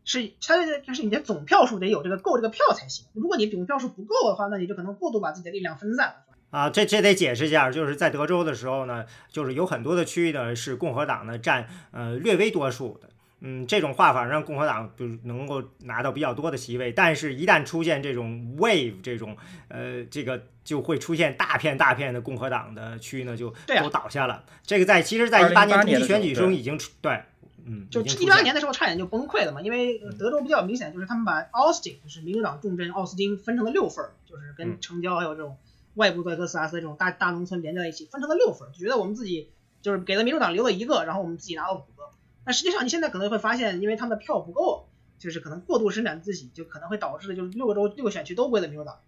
[0.08, 3.06] 是，它就是你的总票数得有这个够这个票才行。
[3.13, 6.15] 如果你总票数不够的话，那你就可能过度把自己的力量分散了。
[6.50, 13.10] 啊，这这得解释一下，就是在德州的时候呢，就是有很多的区域呢是共和党呢占呃略微多数的。
[13.41, 19.36] 嗯，这种画法让共和党就是能够拿到比较多的席位，但是一旦出现这种 wave 这种
[19.67, 24.43] 呃这个就会出现大片大片的共和党的区呢就都倒下了。
[24.63, 27.22] 这个在其实，在一八年中期选举中已经出对。
[27.69, 35.58] 嗯，就一八年的时候差点就崩溃了嘛，因为德州比较明显，就是他们把 Austin，就是民主党重镇奥斯汀分成了六份儿，就是跟城郊还有这种
[35.95, 39.49] 外部在哥斯拉斯这种大大农村连在一起，分成了六份儿，就觉得我们自己
[39.82, 42.10] 就是给了民主党留了一个，然后我们自己拿了五个。
[42.45, 44.88] 但实际上你现在可能会发现，因为他们的票不够，
[45.19, 48.99] 就是可能过度伸展自己，就可能会导致的就是六个州六个选区都归了民主党。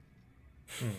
[0.84, 0.93] 嗯。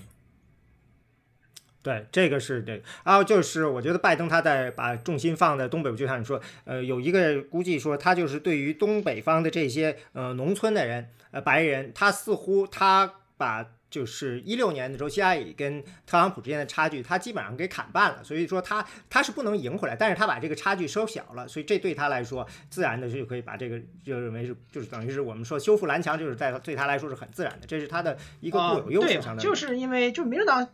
[1.82, 2.72] 对，这个是这，
[3.04, 30.68] 然后就是我觉得拜登他在把重心放在东北，就像你说，呃，有一个估计说他就是对于东北方的这些呃农村的人，呃白人，他似乎他把就是一六年的时候希拉里跟特朗普之间的差距，他基本上给砍半了，所以说他他是不能赢回来，但是他把这个差距收小了，所以这对他来说，自然的就可以把这个就认为是就是等于是我们说修复蓝墙，就是在对他来说是很自然的，这是他的一个固有优势上的，就是因为就民主党。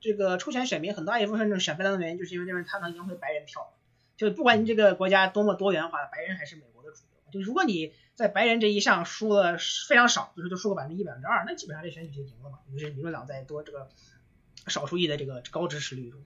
[0.00, 3.72] 这个初选选民很大一部分选拜登的原因，就是因为认为他能赢回白人票。
[4.16, 7.32] 就不管你这个国家多么多元化，白人还是美国的主流。
[7.32, 9.56] 就如果你在白人这一项输了
[9.88, 12.58] 非常少，比如说就输个百分之一、百分之二，那基本上这选举就赢了嘛。
[12.72, 13.88] 于是民主党在多这个
[14.68, 16.20] 少数裔的这个高支持率中，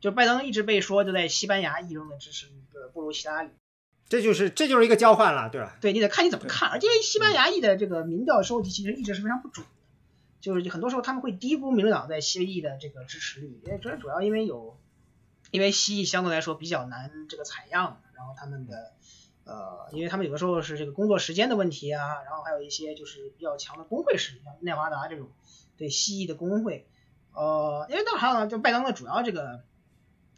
[0.00, 2.52] 就拜登一直被说就在西班牙裔中的支持率
[2.94, 3.50] 不如希拉里。
[4.08, 5.76] 这就是这就是一个交换了，对吧？
[5.80, 6.68] 对，你得看你怎么看。
[6.70, 9.66] 而且西班牙裔的这个民调收集其实一直是非常不准。
[10.42, 14.76] 就是很多时候他们会低估民主党在西裔的这个支持率，因为主主要因为有，
[15.52, 18.92] 因为西裔相对来说比较难这个采样，然后他们的
[19.44, 25.30] 呃，因为他们有的时候是这个工作时间的问题啊，然后还有一些就是比较强的工会势力，像内华达这种
[25.76, 26.88] 对西裔的工会，
[27.32, 29.62] 呃，因为当然了，就拜登的主要这个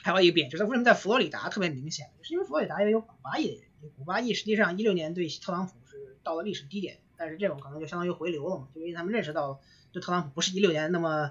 [0.03, 3.63] 还有一个点就是为什么在佛罗里达特别明显，就是因为佛罗里达因为有古巴裔，
[3.97, 9.63] 古巴裔实际上一六年对特朗普是到了历史低点，但是这种可能就相当于回流了嘛，就因为他们认识到。
[9.95, 11.31] 就特朗普不是一六年那么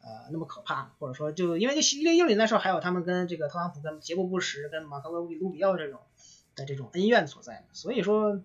[0.00, 5.98] 呃那么可怕，或者说就因为就一六年的时候还有他们跟这个特朗普跟杰布布什跟马克罗比卢比奥这种
[6.54, 8.40] 的这种恩怨所在，所以说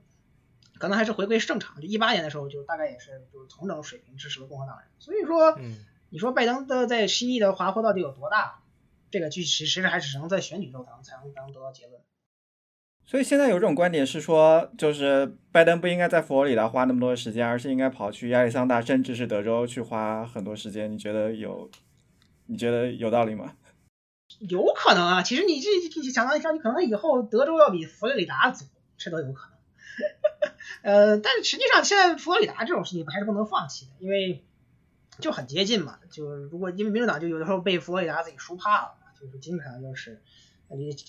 [0.79, 1.79] 可能还是回归正常。
[1.79, 5.59] 就一八年的时候就大概也是就是同等水平支持了共和党人，所以说
[6.09, 8.63] 你说拜登的在西裔的滑坡到底有多大，
[9.11, 12.01] 这个具其实还只能在选举中才能才能得到结论。
[13.09, 20.91] 所以现在有这种观点是说，就是拜登不应该在佛罗里达花那么多时间，而是应该跑去亚利桑那，甚至是德州去花很多时间。
[20.91, 21.71] 你觉得有？
[22.45, 23.55] 你觉得有道理吗？
[24.37, 25.69] 有可能啊，其实你这
[26.11, 29.57] 想到一下，你可能以后德州要比佛罗里达早，这都有可能。
[30.83, 34.43] 呃，但是实际上现在佛罗里达这种事情还是不能放弃的，因为
[35.19, 35.97] 就很接近嘛。
[36.11, 40.21] 就如果因为民主党就有的时候被佛罗里达自己输怕了，就是经常就是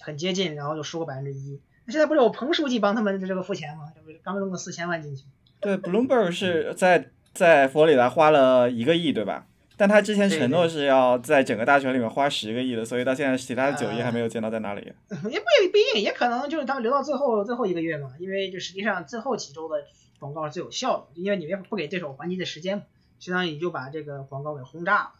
[0.01, 1.61] 很接近，然后就输个百分之一。
[1.91, 3.93] 现在不是有彭书记帮他们这个付钱吗？
[3.95, 5.25] 这不是刚弄了四千万进去。
[5.61, 9.47] 对，Bloomberg 是在在佛罗里达花了一个亿，对吧？
[9.77, 14.81] 但他之前承诺是要在整个大选里面花十个亿的，所以到现在其他的九亿还没有见到在哪里。
[15.09, 19.85] 也不也不一定，也可能就是他们留到最后最后一个月嘛，因为就实际上最后几周的
[20.19, 22.85] 广告是最有效的，因为你们不给对手还击的时间嘛，
[23.19, 25.11] 相当于就把这个广告给轰炸了。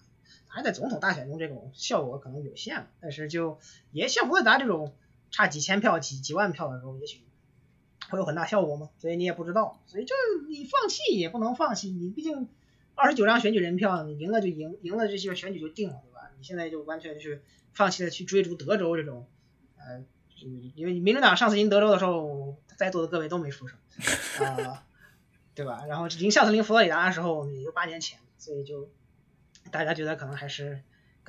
[0.47, 3.59] 还在总统大选中这种效果可能有限，但是就
[3.93, 4.93] 也像佛罗里达这种。
[5.31, 7.23] 差几千票、几几万票的时候，也许
[8.09, 8.91] 会有很大效果吗？
[8.99, 9.81] 所以你也不知道。
[9.87, 10.15] 所以就
[10.49, 12.49] 你放弃也不能放弃，你毕竟
[12.95, 16.31] 二十九张选举人票，你赢了就赢，赢了这些选举就定了，对吧？
[16.37, 19.29] 你现在就完全就是放弃了去追逐德州这种，
[19.77, 20.05] 呃，
[20.75, 23.79] 因为民主党上次赢德州的时候，在座的各位都没出声，
[24.45, 24.85] 啊，
[25.55, 25.85] 对吧？
[25.87, 28.91] 然后赢上次赢佛罗里达的时候也就八年前，所以就
[29.71, 30.83] 大家觉得可能还是。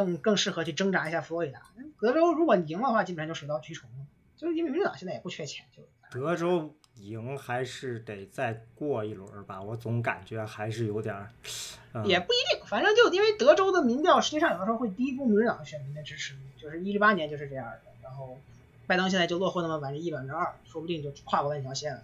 [0.03, 1.61] 更更适合去挣扎一下佛罗里达，
[1.99, 3.95] 德州如果赢的话，基本上就水到渠成了。
[4.35, 11.29] 就是因为民主党现在也不缺钱，就德州赢还是得再过一轮吧，我总感觉还是有点儿，
[12.03, 12.65] 也不一定。
[12.65, 17.79] 反正就因为德州的民调实际上有的时候会低估民主党选民的支持率，就是一八年就是这样的。
[18.01, 18.37] 然后
[18.87, 22.01] 拜登现在就落后那么百分之一、百分之二，说不定就跨过那条线了。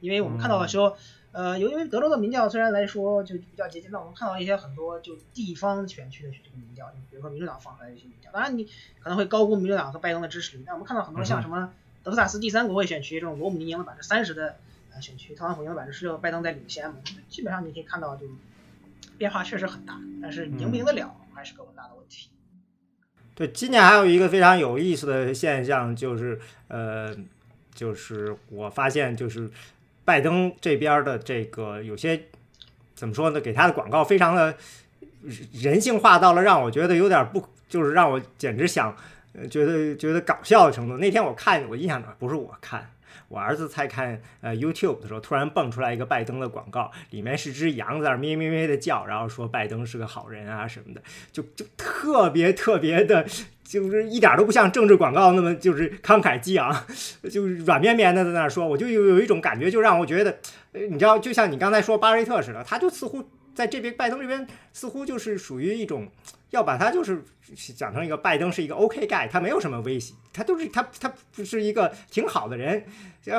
[0.00, 0.96] 因为我们看到的时候。
[1.36, 8.64] 呃，由于德州的民调虽然来说就比较接近，但我们看到一些很多就地方选区的这个民调，就比如说民主党放出来的一些民调，当然你
[9.00, 10.62] 可能会高估民主党和拜登的支持率。
[10.66, 14.56] 但我们看到很多像什么德克萨斯第三国会选区这种罗姆尼赢了百分之三十的
[14.94, 16.96] 呃选区，特朗普赢了百分之十六，拜登在领先嘛，
[17.28, 18.26] 基本上你可以看到就
[19.18, 22.30] 变化确实很大，但是赢不赢得了还是个很大的问题。
[23.34, 27.14] 对，今年还有一个非常有意思的现象就是呃，
[27.74, 29.50] 就是我发现就是。
[30.06, 32.18] 拜登这边的这个有些
[32.94, 33.38] 怎么说呢？
[33.38, 34.56] 给他的广告非常的
[35.52, 38.96] 人性化，到了让我觉得有点不，就是让我简直想，
[39.50, 40.96] 觉得觉得搞笑的程度。
[40.96, 42.90] 那天我看，我印象中不是我看。
[43.28, 51.02] 我儿子在看呃 YouTube 的时候，突然蹦出来一个拜登的广告，里面是只羊在那咩咩咩的叫，然后说拜登是个好人啊什么的，
[51.32, 53.26] 就就特别特别的，
[53.64, 56.74] 就是一点都不像政治广告那么就是慷慨激昂，
[57.30, 60.38] 就是软绵绵的在那说，我就有有一种感觉，就让我觉得，
[60.72, 66.06] 你知道，就像你刚才说巴瑞特似的，他就似乎在这边拜登这边似乎就是属于一种。
[66.50, 67.22] 要把他就是
[67.74, 72.84] 讲成一个拜登是一个 OK guy，他没有什么威胁，他都是他他不是一个挺好的人，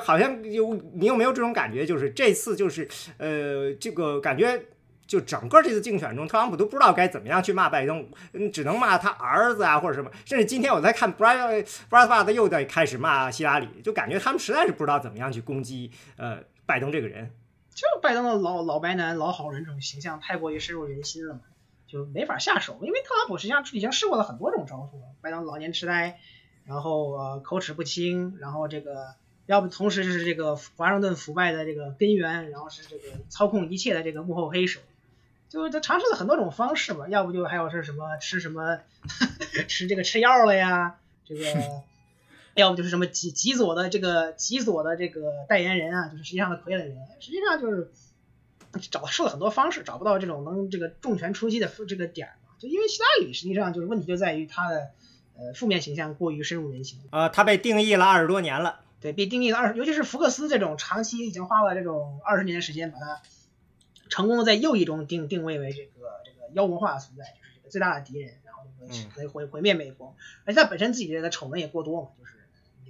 [0.04, 1.86] 好像有你有没有这种感觉？
[1.86, 2.86] 就是这次就是
[3.18, 4.62] 呃这个感觉
[5.08, 10.12] 就整个这次竞选中，特朗普都不知道该怎么样去骂拜登，嗯，只能骂他儿子啊或者什么。
[10.26, 17.32] 甚至今天我在看 Brad Brad 又在开始骂希拉里，就感觉他们实在是不知道怎么样去攻击呃拜登这个人。
[17.78, 21.42] 就拜登的老老白男、老好人这种形象太过于深入人心了嘛，
[21.88, 22.80] 就没法下手。
[22.82, 26.20] 因为特朗普实际上已经试过了很多种招数了，拜登老年痴呆，
[26.66, 29.14] 然后呃口齿不清，然后这个。
[29.46, 34.82] 要不，同时是这个华盛顿腐败的这个根源，然后是这个操控一切的这个幕后黑手，
[35.48, 37.08] 就他尝试了很多种方式嘛。
[37.08, 38.80] 要不就还有是什么吃什么
[39.70, 41.46] 吃这个吃药了呀，这个
[42.62, 47.92] 要不就是什么极极左的这个极左的这个代言人啊，就是实际上的傀儡人，实际上就是
[48.90, 52.54] 找试了很多方式，找不到这种能这个重拳出击的这个点嘛。
[52.60, 54.90] 就因为希拉里实际上就是问题就在于他的
[55.38, 58.82] 呃负面形象过于深入人心啊，他被定义了二十多年了。
[59.00, 63.22] 对，被定义了二十，尤其是福克斯这种长期已经花了这种二十年的时间，把它
[64.10, 65.92] 成功的在右翼中定定位为这个
[66.26, 68.64] 这个妖魔化的存在，就是这个最大的敌人，然后
[69.14, 70.16] 可以毁毁灭美国。
[70.46, 72.34] 而且他本身自己的丑闻也过多嘛，就是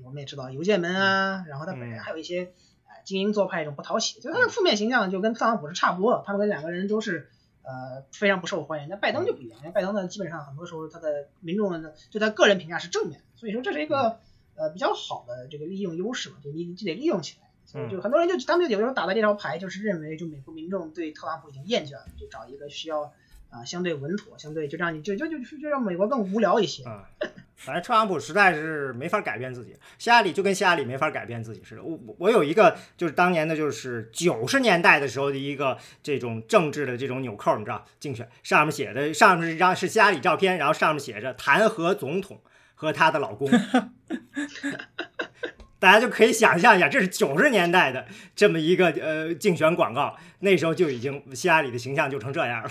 [0.08, 2.45] 我们也知道邮件门啊，然后他本人还有一些
[2.86, 7.30] 呃精英做派这种不讨喜，就他的负面形象就跟特朗普是差不多的，他们跟两个人都是
[7.64, 8.89] 呃非常不受欢迎。
[8.89, 14.20] 那拜登就不一样，因为拜登呢基本上很多时候他的民众呢对他个人评价是正面，所以说这是一个。
[14.60, 17.47] 呃，比较好的这个利用优势嘛，就你就得利用起来。
[17.64, 23.14] 所以就很多人就他们有时候打的这张牌，就是认为就美国民众对特朗普已经厌倦了，就找一个需要
[23.50, 26.84] 啊相对稳妥、相对就让你就就就就让美国更无聊一些。
[26.84, 27.10] 啊，
[27.56, 31.84] 反正特朗普实在是没法改变自己，希拉里就跟希拉里没法改变自己似的。
[31.84, 42.41] 我我有一个就是当年的就是九十年代的时候的一个这种政治的这种纽扣，你知道，竞选上面写的上面是一张是希拉里照片，然后上面写着弹劾总统。
[42.80, 43.50] 和她的老公，
[45.80, 52.70] 大家就可以想象一下，这是九十年代的这么一个呃竞选广告，那时候就已经希拉里的形象就成这样了。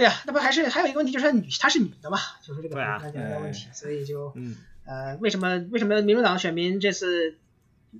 [0.00, 4.32] 对呀，那不还是还有一个问题，就是她女她是女的嘛，就是这个关键的问题，所以就
[4.86, 7.36] 呃为什么为什么民主党选民这次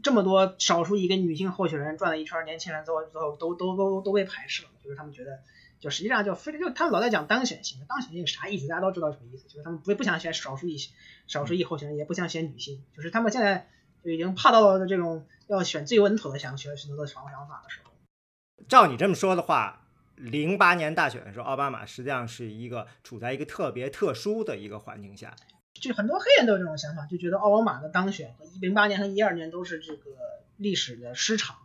[0.02, 5.40] 这么多少数一个女性候选人转了一圈，年轻人最后最后都都都都被排斥了，就是他们觉得。
[5.80, 8.68] 就实际上就非就他们老在讲当选性，当选性啥意思？
[8.68, 10.76] 大家都知道什么意思，就是他们不不想选少数裔
[11.26, 13.66] 少数裔候选人，也不想选女性，就是他们现在
[14.04, 17.92] 就已经怕到了这种要选最稳妥的想选选择的想想法的时候。
[18.68, 19.86] 照你这么说的话，
[20.20, 25.34] 零八年大选的时候，奥巴马实际上是一个处在一个特别特殊的一个环境下，
[25.74, 30.02] 就很多黑人都有这种想法，就觉得奥巴马的当选和零八年和一二年都是这个
[30.56, 31.56] 历史的失常。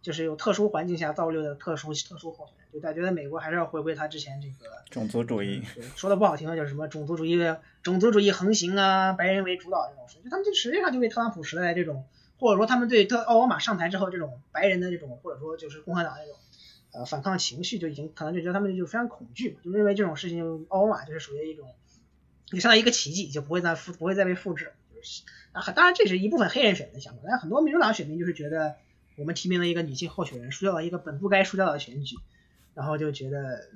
[0.00, 5.60] 就是有特殊环境下造就的特殊特殊候选人，就大家觉得美国还是要回归他之前这个种族主义，
[5.96, 7.36] 说的不好听的就是什么种族主义
[7.82, 12.06] 种族主义横行啊，白人为主导这种事，就他们就实际上就为特朗普时代这种，
[12.38, 16.36] 或者说他们对特奥巴马上台之后这种白人的这种，或者说就是共和党那种
[16.92, 21.74] 呃反抗情绪就已经可能就觉得他们就非常恐惧，就认为这种事情奥巴马就是属于一种，
[22.46, 25.22] 就相当于一个奇迹，就不会再复不会再被复制，就是
[25.52, 28.76] 啊，当然这是一部分黑人选民的想法，但很多民主党选民就是觉得。
[29.16, 32.14] 我们提名了一个女性候选人，输掉了一个本不该输掉的选举，
[32.72, 33.68] 然后就觉得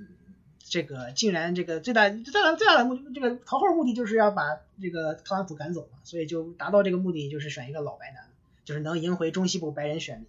[0.60, 8.28] 这个竟然这个最大最大最大的目这个头号目的就是要把这个特朗普赶走嘛，所以就达到这个目的就是选一个老白男，
[8.64, 10.26] 就是能赢回中西部白人选民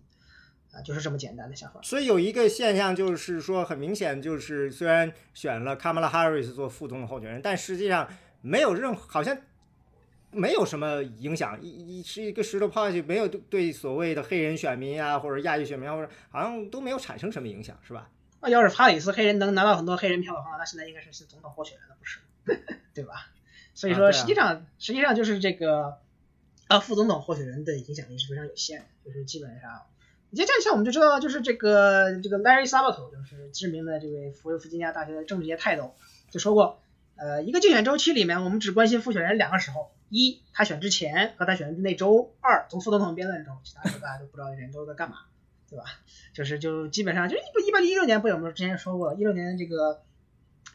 [0.74, 1.80] 啊，就是这么简单的想法。
[1.82, 8.10] 所以有一个现象就是说，很明显就是虽然选了 Kamala Harris 做副总统候选人，但实际上
[8.42, 9.38] 没有任何好像。
[10.36, 11.70] 没有什么影响，一
[12.00, 18.10] 一是一个石头抛下去，没有对对所谓的黑人选民啊，或者亚裔选民，或者好像都没有产生什么影响，是吧？
[18.42, 22.20] 那要是哈里斯黑人能拿到很多黑人票的话，那现在应该是是总统候选人了，不是？
[22.96, 23.28] 对吧？
[23.76, 26.00] 所以说，实际上实际上就是这个
[26.68, 29.84] 啊，副总统候选人的影响力是非常有限的，就是基本上，
[30.34, 35.94] 你就这样想，我们就知道，就是这个这个 Larry Sabato，就是知名的这位弗弗吉尼亚大学的政治界泰斗，
[36.32, 36.82] 就说过，
[37.18, 39.92] 呃，一个竞选周期里面，我们只关心候选人两个时候。
[40.10, 45.18] 一，他选之前和他选那周；二，从副总统辩论中，其他时候大家都不知道人都在干嘛，
[45.68, 45.86] 对吧？
[46.34, 50.04] 就是就基本上就一一般一六年不有没有之前说过，一六年这个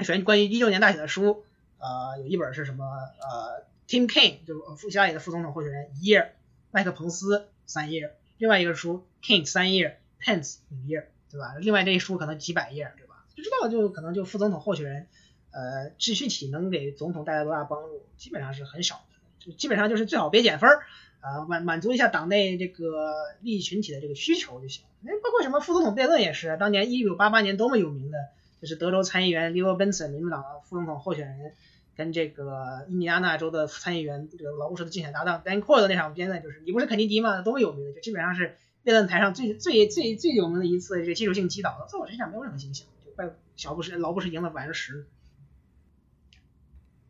[0.01, 1.45] 选关于一六年大选的书，
[1.79, 2.85] 呃，有一本是什么？
[2.85, 6.35] 呃，Tim Kaine 就副希拉里的副总统候选人一页，
[6.73, 11.55] 麦克彭斯三页，另外一个书 King 三页，Pence 五页，对吧？
[11.61, 13.25] 另外这一书可能几百页，对吧？
[13.35, 15.07] 就知道就可能就副总统候选人，
[15.51, 19.03] 呃，秩序体能给总统带来多大帮助，基本上是很少的。
[19.39, 20.83] 就基本上就是最好别减分儿，
[21.21, 24.85] 啊满满足一下党内这个利益群体的这个需求就行。
[25.05, 28.19] 哎包括什么副总统辩论也是，当年一九八八年多么有名的，
[28.61, 31.55] 就是德州参议员 Leo Benson 民主党的副总统候选人，
[31.97, 37.43] 跟这个印第安纳州的参议员这个老务实的竞选搭档 Dan Quayle 的那场辩论，就是你不是肯尼迪吗？
[37.43, 41.87] 多么有名的，就基本上是辩论台上最最最最有名的一次这技术性击倒。
[41.91, 45.07] 在我身上没有任何影响，就拜小布什老布什赢了百分之十。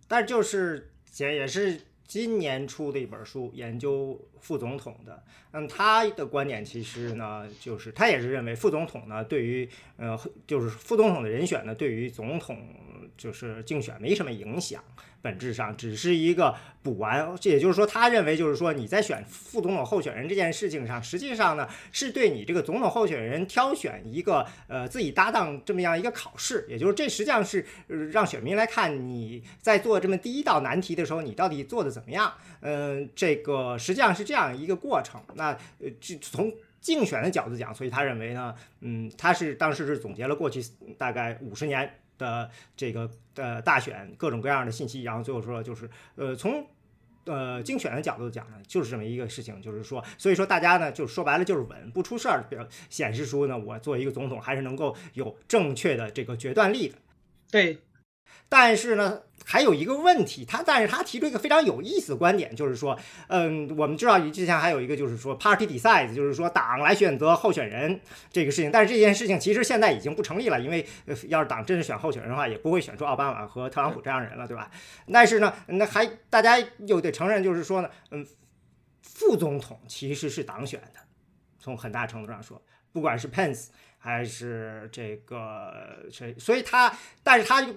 [0.07, 5.23] 但就是也也是今年出的一本书，研究副总统的。
[5.53, 12.57] 嗯，他的观点其实呢，就是他也是认为副总统呢，对于呃，就是副总统的人选呢，对于总统
[13.19, 14.83] 就是竞选没什么影响。
[15.21, 27.67] 本质上只是一个补完，这也就是说，他认为就是说你在选副总统候选人这件事情上，实际上呢是对你这个总统候选人挑选一个呃自己搭档这么样一个考试，也就是这实际上是
[28.13, 32.33] 让选民来看你在做这么第一道难题的时候，你到底做的怎么样？
[32.61, 35.21] 嗯，这个实际上是这样一个过程。
[35.35, 35.47] 那
[35.81, 40.63] 呃，这从竞选的角度讲，所以他认为呢，嗯，他是当时是总结了过去
[40.97, 41.93] 大概五十年。
[42.19, 46.67] 的这个呃大选各种各样的信息，然后最后说就是呃从
[47.25, 56.97] 呃竞选的角度讲呢，就是这么一个事情，就是说，所以说大家呢就说白了就是稳不出事儿，表显示出呢我作为一个总统还是能够有正确的这个决断力的。
[57.51, 57.79] 对，
[58.49, 59.23] 但是呢。
[59.51, 62.99] 还有一个问题，他但是他提出一个非常有意思的观点，就是说，
[63.29, 67.99] 嗯，我们知道之前还有一个就是说 party decides，就是说党来选择候选人
[68.31, 70.87] 这个事情，但是这件事情其实现在已经不成立了，因为
[71.29, 74.71] 要是党真是选候选人的话，也不会选出奥巴马和特朗普这样人了，对吧？
[75.11, 78.27] 但是呢，那还大家又得承认，就是说呢，嗯，
[79.01, 81.01] 副总统其实是党选的，
[81.59, 82.61] 从很大程度上说，
[82.93, 87.75] 不管是 Pence 还是这个谁，所以他，但是他就。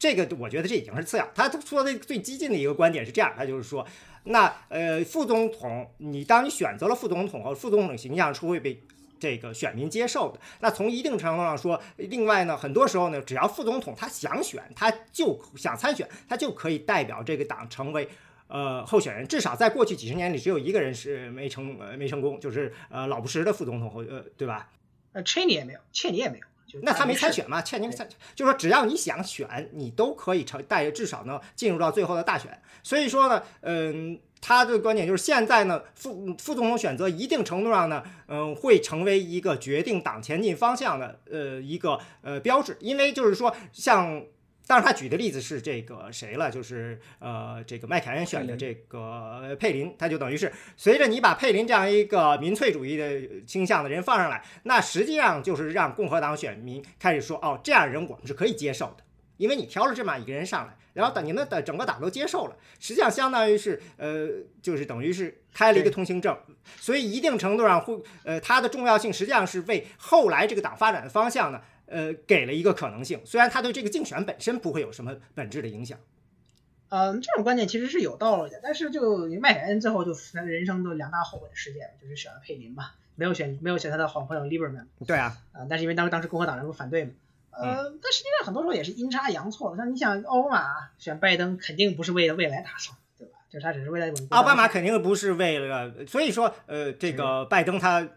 [0.00, 1.28] 这个我觉得这已经是次要。
[1.34, 3.86] 他说的最激进的一个观点是这样，他就是说，
[4.24, 8.80] 那呃副总统，你当你选择了副总统和，副总统形象是会被
[9.18, 10.40] 这个选民接受的。
[10.60, 18.08] 那从一定程度上说，另外呢，很多时候呢，只要副总统他想选，他就想参选，他就可以代表这个党成为
[18.48, 19.28] 呃候选人。
[19.28, 24.70] 至少在过去几十年里，只有一个人是没成呃没成功，就是呃老布什的副总统候呃对吧？
[25.12, 26.44] 呃，切尼也没有，切尼也没有。
[26.82, 27.60] 那他没参选嘛？
[27.62, 32.60] 欠您参，就是说只要你想选，你都可以成带，至少呢进入到最后的大选。
[32.82, 44.22] 所以说呢，嗯，他的观点就是现在呢，副副总统选择一定程度上呢，嗯，会成为一个决定党前进方向的呃一个呃标志，因为就是说像。
[44.70, 46.48] 但是他举的例子是这个谁了？
[46.48, 59.02] 就是呃，这个麦凯恩选的这个佩林，他就等于是随着你把佩林这样一个民粹主义的倾向的人放上来，那实际上就是让共和党选民开始说，哦，这样人我们是可以接受的，
[59.38, 64.28] 因为你挑了这么一个人上来，然后等你们的整个党都接受了，实际上相当于是呃，
[64.62, 66.38] 就是等于是开了一个通行证，
[66.76, 71.60] 所以一定程度上会呃，它的重要性实际上是为后来这个党发展的方向呢。
[71.90, 75.98] 呃，给了一个可能性，虽然他对这个竞选本身不会有什么本质的影响。
[76.88, 84.86] 嗯，这种观点其实是有道理的，但是就麦凯恩最后就他人生的两大后悔的事件，就是选了佩林嘛，没有选没有选他的好朋友 Lieberman。
[85.06, 87.10] 对啊，啊，但是因为当时当时共和党人不反对嘛，
[87.50, 89.76] 呃，但实际上很多时候也是阴差阳错的。
[89.76, 90.64] 像你想奥巴马
[90.98, 93.34] 选拜登，肯定不是为了未来打算，对吧？
[93.48, 98.08] 就是他只是为了奥巴马肯定不是为了，所以说呃，这个拜登他。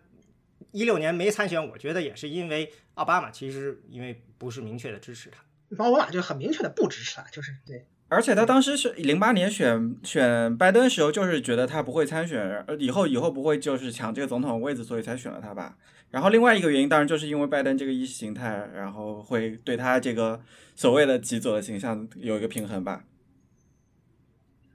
[0.74, 7.88] 一六年没参选，我觉得也是因为奥巴马其实因为不是明确的支持他，奥巴马就很明确的不支持他，就是对。
[8.10, 15.78] 而且他当时是零八年选选拜登的时候，就是觉得他不会参选，以后以后不会就是抢这个总统位子，所以才选了他吧。
[16.12, 20.40] 然后另外一个原因，当然就是因为拜登这个意识形态，然后会对他这个
[20.76, 23.04] 所谓的极左的形象有一个平衡吧。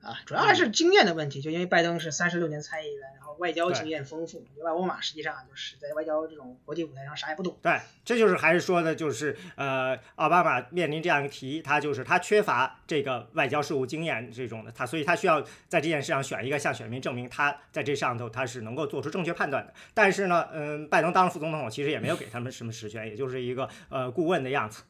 [0.09, 7.59] 啊，主要还是经验的问题，就因为拜登是三十六年参议员，然后外交经验丰富，奥巴马实际上就是在外交这种国际舞台上啥也不懂。
[7.61, 19.75] 对，这就是还是说的，就是呃，奥巴马面临这样一个题，他就是他缺乏这个外交事务经验这种的，他所以他需要在这件事上选一个向选民证明他在这上头他是能够做出正确判断的。
[19.93, 24.85] 但是呢，嗯，拜登当了副总统，其实也没有给他们什么实权，也就是一个呃顾问的样子。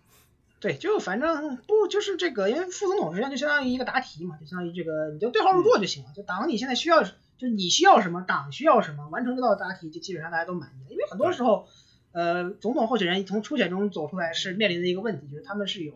[0.61, 6.11] 对，就反正不就是这个，因为副总统实际上就相当于一个答题嘛，就相当于这个，你就对号入座就行了。
[6.17, 10.91] 就党你现在需要，就你需要什么，党需要什么，完成这道答题，就基本上大家都满意了。
[10.91, 11.69] 因为很多时候，
[12.11, 15.95] 呃，总统候选人从初选中走出来是面临的一个问题，就是他们是有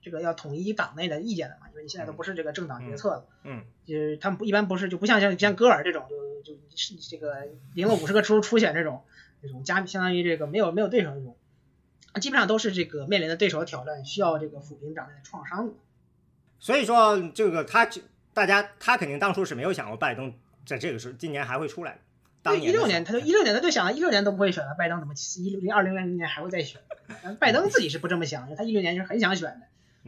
[0.00, 6.06] 这个要统一党内的意见的嘛，因为你现在都不是这个政党决策了，嗯，就是他们不一般不是就不像像像戈尔这种，
[6.44, 9.02] 就就是这个赢了五十个初初选这种，
[9.42, 11.36] 这种加相当于这个没有没有对手这种。
[12.20, 15.74] 基本上都是这个面临的对手的挑战，需要这个抚平党内的创伤的。
[16.58, 17.88] 所以说，这个他
[18.32, 20.34] 大家他肯定当初是没有想过拜登
[20.64, 22.00] 在这个时候今年还会出来。
[22.42, 26.80] 当一六年他就一六年他就想一六年都不会选了，拜登怎么一六零二零零年还会再选？
[27.40, 29.66] 拜登自己是不这么想的，他一六年是很想选的。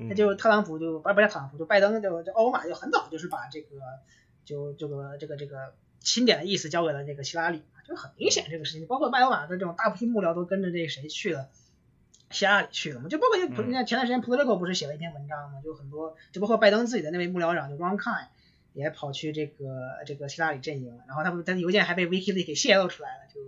[0.08, 3.68] 他就特朗普就不不是特朗普，就拜登就就奥巴马就很早就是把这个
[4.44, 11.48] 就这个这个这个钦点的意思交给了这个希拉里，就很明显这个事情，包括拜登马的这种大批幕僚都跟着这谁去了。
[12.30, 18.28] 希拉里去了嘛，就包括就人家前段时间 Politico 不是写了一篇文章嘛，就很多，就包括拜登自己的那位幕僚长就 Ron Kine
[18.72, 23.40] 也跑去这个这个希拉里阵营了，然后他们他的邮件还被 WikiLeaks 给泄露出来了，就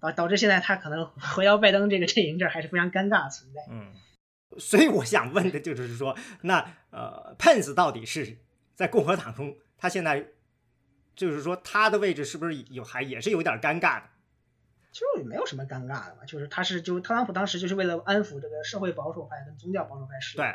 [0.00, 3.62] 导导致现在他可能回到拜登这个阵营这儿还是非常尴尬的存在。
[3.70, 3.94] 嗯，
[4.58, 8.36] 所以我想问的就是说，那呃，Pence 到底是
[8.74, 10.26] 在共和党中，他现在
[11.16, 14.08] 就是说他的位置是不是有还也是有点尴尬的？
[14.94, 20.54] 其实也没有什么尴尬的嘛，就是他是就特朗普当时就是为了安抚这个社会保守派跟宗教保守派势力，对，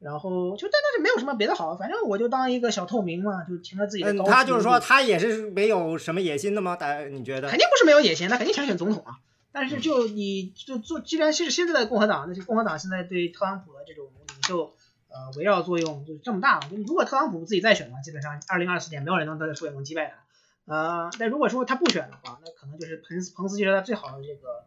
[0.00, 6.74] 然后就但但是没有什么别的好，反正我就当一个小透明嘛，就凭着自己的嗯，他就是说他也是没有什么野心的吗？
[6.74, 7.56] 大家你觉得肯？
[7.56, 9.20] 定不是没有野心，他肯定想选总统啊。
[9.52, 14.74] 但是就你就做，既然是现在的共和党，那就共和党现在对特朗普的这种领袖
[15.08, 16.68] 呃围绕作用就这么大嘛。
[16.68, 20.29] 就如果特朗普自己再选的话，基本上二零二四年没有人能在初选中击败他。
[20.66, 24.64] 呃，但如果说他不选的话，那可能就是彭斯彭斯就是他最好的这个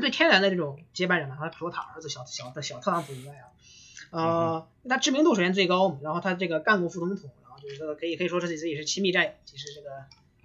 [0.00, 3.48] 最天然的这种接班人嘛，他除了他儿子小小的小特朗普以外啊，
[4.10, 9.90] 呃，他知名度首先最高嘛，然后他这个干过副总统，然后就是说可以可以说是自己是亲密战友，其实这个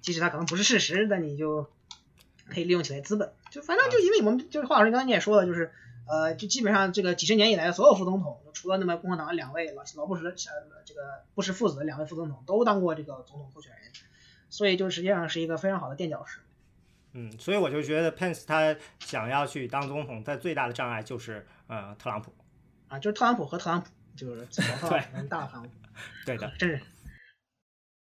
[0.02, 1.70] 即使他可能不是事实，但你就
[2.50, 5.72] 可以利用起来资本，就反正就因为我们就是华老师刚才你也说了，就是
[6.06, 10.24] 呃，就基本上这个几十年以来的所有副总统，除了那么共和党的两位老老布什
[10.86, 11.02] 这个
[11.34, 13.83] 布什父子的两位副总统都当过这个总统候选人，
[14.54, 16.38] 所以就实际上是一个非常好的垫脚石。
[17.14, 22.32] 嗯，所以我就觉得 Pence 他想要去当总统，他最大的障碍就是呃特朗普。
[22.88, 25.70] 啊，就是特朗普和特朗普，就是小特朗普大特朗普，
[26.24, 26.80] 对的，真是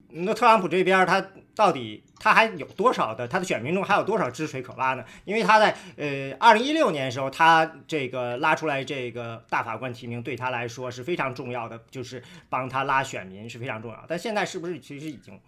[0.09, 1.21] 那特朗普这边他
[1.55, 5.05] 到底他还有多少的他的选民中还有多少支水可挖呢？
[5.27, 14.03] 因为他在呃二零一六年的时候，他这个拉出来这个大法官提名对他来说是非常重要的，就是帮他拉选民是非常重要。
[14.09, 15.39] 但现在是不是其实已经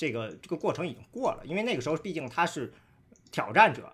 [0.00, 1.44] 这个这个过程已经过了？
[1.44, 2.72] 因为那个时候毕竟他是
[3.30, 3.92] 挑战者，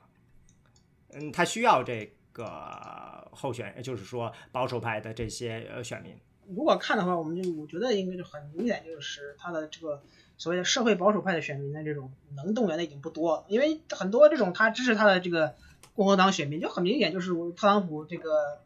[1.15, 6.17] 嗯，他需要这个候选，就是说保守派的这些呃选民。
[6.55, 10.01] 如果看的话，我们就我觉得应该就很明显，就是他的这个
[10.39, 15.57] 所谓的社会保守派的选民的这种能动员的已经不多，因为很多这种他支持他的这个
[15.97, 18.61] 共和党选民就很明显就是特朗普这个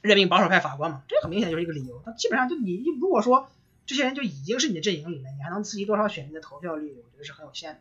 [0.00, 2.00] 任命保守派法官嘛，这很明显就是一个理由。
[2.06, 3.50] 他基本上就你如果说
[3.88, 7.80] 这些人就已经是你的阵营里面，你还能刺激多少选民的投票率，我觉得是很有限的。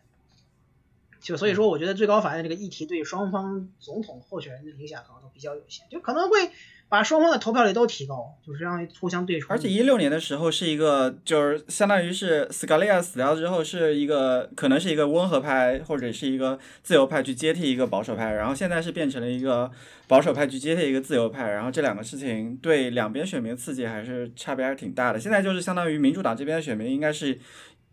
[1.19, 6.49] 就所以说，我觉得最高法院这个议题对双方总统候选人的影响可能都比较有限，就可能会
[6.89, 9.53] 把双方的投票率都提高，就是让互相对冲。
[9.53, 19.69] 而且一六年的时候是一个，就是相当于是斯卡利亚死掉之后，是一个可能是一个温和派或者是一个自由派去接替一个保守派，然后现在是变成了一个
[20.07, 25.19] 保守派去接替一个自由派，然后这两个事情对两边选民刺激还是差别还是挺大的。
[25.19, 27.37] 现在就是相当于民主党这边的选民应该是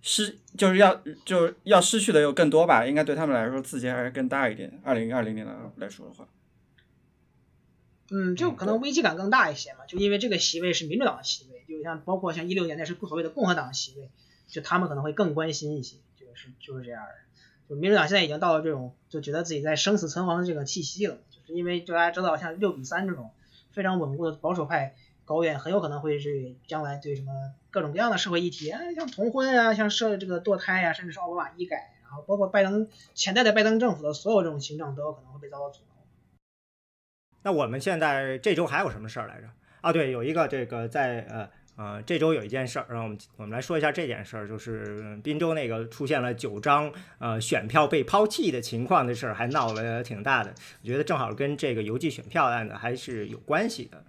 [0.07, 4.79] 失就是要就是要失去的又更多吧，应该对他们来说刺激还是更大一点。
[4.85, 6.29] 二零二零年来来说的话。
[8.11, 14.11] 嗯，就可能危机感更大一些嘛，就因为这个席位是民主党的席位，就像包括像一六年那是所谓的共和党席位，
[14.47, 17.09] 就他们可能会更关心一些，就是就是这样的。
[17.67, 23.31] 就民主党现在已经到了这种就觉得自己在生死存亡的这个气息了，就是因为就大家知道像六比三这种
[23.73, 24.95] 非常稳固的保守派
[25.25, 27.33] 高院，很有可能会是将来对什么
[27.71, 35.95] 各种各样的社会议题啊，像同婚啊，像社这个堕胎呀、甚至是奥巴马医改，然后包括拜登潜在的拜登政府的所有这种行政都有可能会被遭到阻挠。
[37.43, 39.49] 那我们现在这周还有什么事儿来着？
[39.81, 50.55] 啊，对，有一个这个在呃呃这周有一件事儿，让我们我们来说一下这件事儿，就是滨州那个出现了九张呃选票被抛弃的情况的事儿，还闹了挺大的。
[50.83, 54.03] 我觉得正好跟这个邮寄选票案的还是有关系的。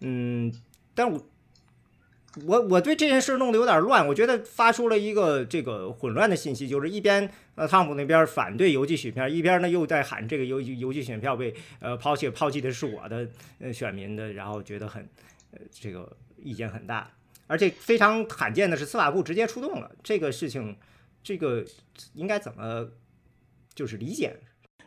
[0.00, 0.52] 嗯，
[0.94, 1.26] 但我
[2.46, 13.28] 我我对这件事弄得有点乱，我觉得发出了一个这个混乱的信息，就是一边呃特朗普那边反对邮寄选票，一边呢又在喊这个邮邮寄选票被呃抛弃，抛弃的是我的
[13.58, 15.02] 呃选民的，然后觉得很
[15.50, 17.10] 呃这个意见很大，
[17.46, 20.76] 而且非常罕见的是司法部直接出动了，这个事情
[21.22, 21.64] 这个
[22.14, 22.88] 应该怎么
[23.74, 24.38] 就是理解？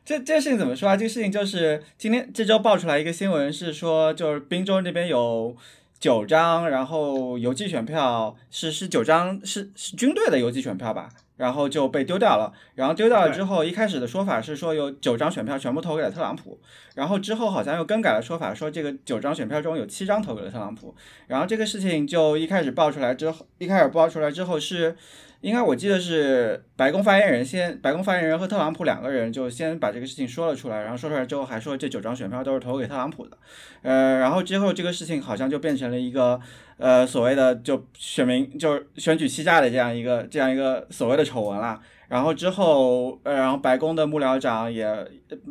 [0.05, 0.97] 这这事情怎么说啊？
[0.97, 5.55] 这个事情就是今天这周爆出来一个新闻，是说就是滨州那边有
[5.97, 12.51] 九张，然后邮寄选票是是九张是是军队的邮寄选票吧，然后就被丢掉了。
[12.75, 16.59] 然后丢掉了之后，一开始的说法是说有九张选票全部投给了特朗普，
[16.95, 20.93] 然后之后好像又更改了说法，说这个九张选票中有七张投给了特朗普。
[21.27, 24.97] 然后这个事情就一开始爆出来之后，一开始爆出来之后是。
[25.43, 33.37] 应该我记得是白宫发言人先，白宫发言人和特朗普两个人就先把这个事情说了出来，然后说出来之后还说这九张选票都是投给特朗普的，
[33.81, 36.39] 呃，然后之后这个事情好像就变成了一个
[36.77, 41.77] 呃所谓的就选民就是选举欺诈的这样一个这样一个所谓的丑闻了。
[42.13, 44.85] 然后之后，呃，然后白宫的幕僚长也，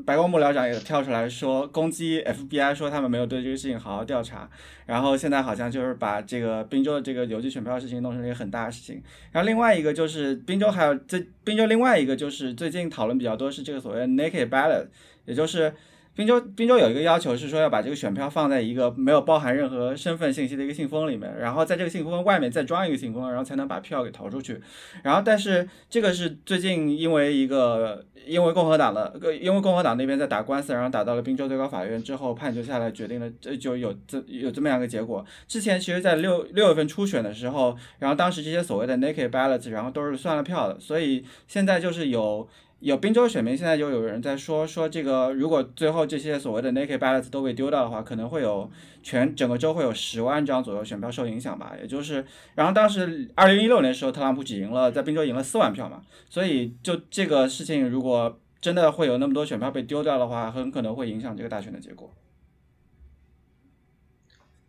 [0.07, 4.49] 白宫幕僚长也跳出来说攻击 FBI，说他们没有对这个事情好好调查。
[4.87, 9.03] 然后现在好像就是把这个宾州的这个邮寄选票事情弄成一个很大的事情。
[9.33, 14.87] 然后另外一个就是宾州还有这宾州另外一个就是最近讨论比较多是这个所谓 naked ballot，
[15.25, 15.75] 也就是。
[16.15, 24.61] 滨州滨州有一个要求是说要把这个选票放在一个没有包含任何身份信息的一个信封里面，然后在这个信封外面再装一个信封，然后才能把票给投出去。
[25.03, 35.25] 然后但是这个是最近因为一个因为共和党的因为共和党那边在打官司，然后打到了滨州最高法院之后判决下来决定了，这就有这有这么样一个结果。
[35.49, 42.47] 之前其实在六六月份初选的时候，然后当时这些所谓的 naked ballots，然后都是算了票的，所以现在就是有。
[42.83, 48.69] 有滨州选民现在就有人在说说这个，如果最后这些所谓的 naked ballots 都被丢掉的话，可能会有
[49.05, 51.75] 全整个州会有十万张左右选票受影响吧。
[51.81, 52.27] 也就是，
[52.57, 62.13] 然后当时二零一六年时候，特朗普只赢了在滨州赢了四万票嘛，所以就这个事情，如果真的会有那么多选票被丢掉的话，很可能会影响这个大选的结果。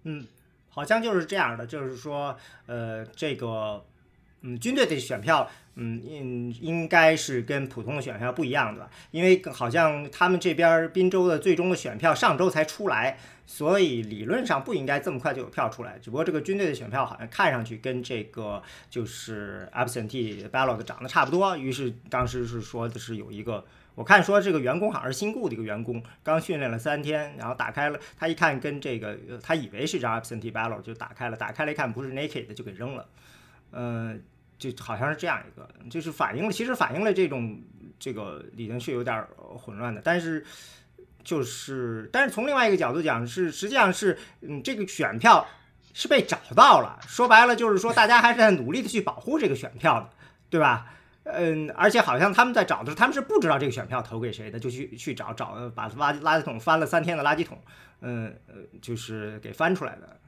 [0.03, 0.27] 嗯，
[0.69, 2.37] 好像就是这样的，就是说，
[2.67, 3.83] 呃，这个，
[4.41, 5.49] 嗯，军队的选票。
[5.75, 13.17] 嗯，应应该是跟普通的选票不一样的吧，因为好像他们这边滨州的最终的选票上周才出来，
[13.47, 15.97] 所以理论上不应该这么快就有票出来。
[15.97, 23.65] 只不过这个军队的选票好像看上去跟这个就是 absentee ballot 长得差不多，于是当时是说的是有一个，
[23.95, 33.07] 我看说这个员工好像是新雇的一个员工，刚训练了三天，然后打开了，他一看跟这个他以为是张 absentee ballot 就打开了，打开了一看不是 naked 就给扔了，
[33.71, 34.23] 嗯。
[34.71, 37.61] 就好像是这样一个，就是反映了，其实反映了这种
[37.99, 39.25] 这个已经是有点
[39.57, 40.45] 混乱的，但是
[41.23, 45.45] 就是，但是从另外一个角度讲，是实际上是，嗯，这个选票
[45.93, 50.09] 是被找到了，说白了就是说大家还是在努力的去保护这个选票的，
[50.49, 50.93] 对吧？
[51.25, 57.57] 嗯，而且好像他们在找的时候，他们是不知道这个选票投给谁的，就去去找找，把垃垃圾桶翻了三天的垃圾桶，
[58.01, 60.19] 嗯呃，就是给翻出来的。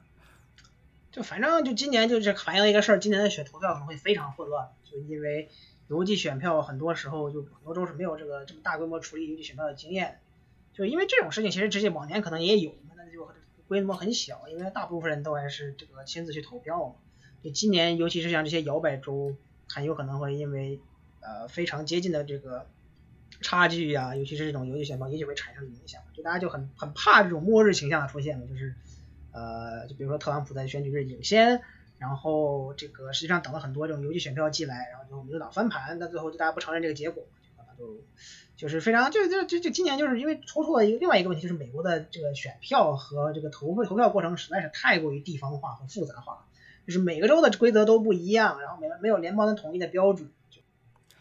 [1.16, 5.48] 就反正就今年就是反映了一个事儿，今年的选投票可能会非常混乱，就因为
[5.88, 10.20] 邮寄选票很多时候就很多州是没有这个这么大规模处理邮寄选票的经验，
[10.74, 13.30] 就因为这种事情其实之前往年可能也有，那就
[13.66, 16.96] 规模很小，因为大部分人都还是这个亲自去投票嘛。
[17.42, 19.34] 就今年尤其是像这些摇摆州，
[19.68, 20.80] 很有可能会因为
[21.20, 22.66] 呃非常接近的这个
[23.40, 28.74] 差距呀，尤其是这种邮寄选票，也许会产生影响，就大家就很很怕这种末日形象的出现嘛，就是。
[29.36, 31.60] 呃，就比如说特朗普在选举日领先，
[31.98, 37.22] 然后这个实际上等了很多这种邮寄选票寄来，然后就民主党翻盘，那最后就大家不承认这个结果，
[37.76, 38.00] 就
[38.56, 46.46] 就是非常就就就就今年就是因为突出了一个另外一个问题，就是美国的这个选票和这个投投票过程实在是太过于地方化和复杂化，
[46.86, 50.30] 就是每个州的规则都不一样，然后没没有联邦的统一的标准。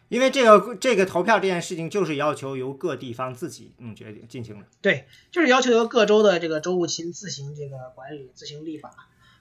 [0.08, 4.66] 因为这个这个投票这件事情，就是要求由各地方自己嗯决定进行的。
[4.80, 8.94] 对，就是要求由各州的这个州务卿自行这个管理、自行立法，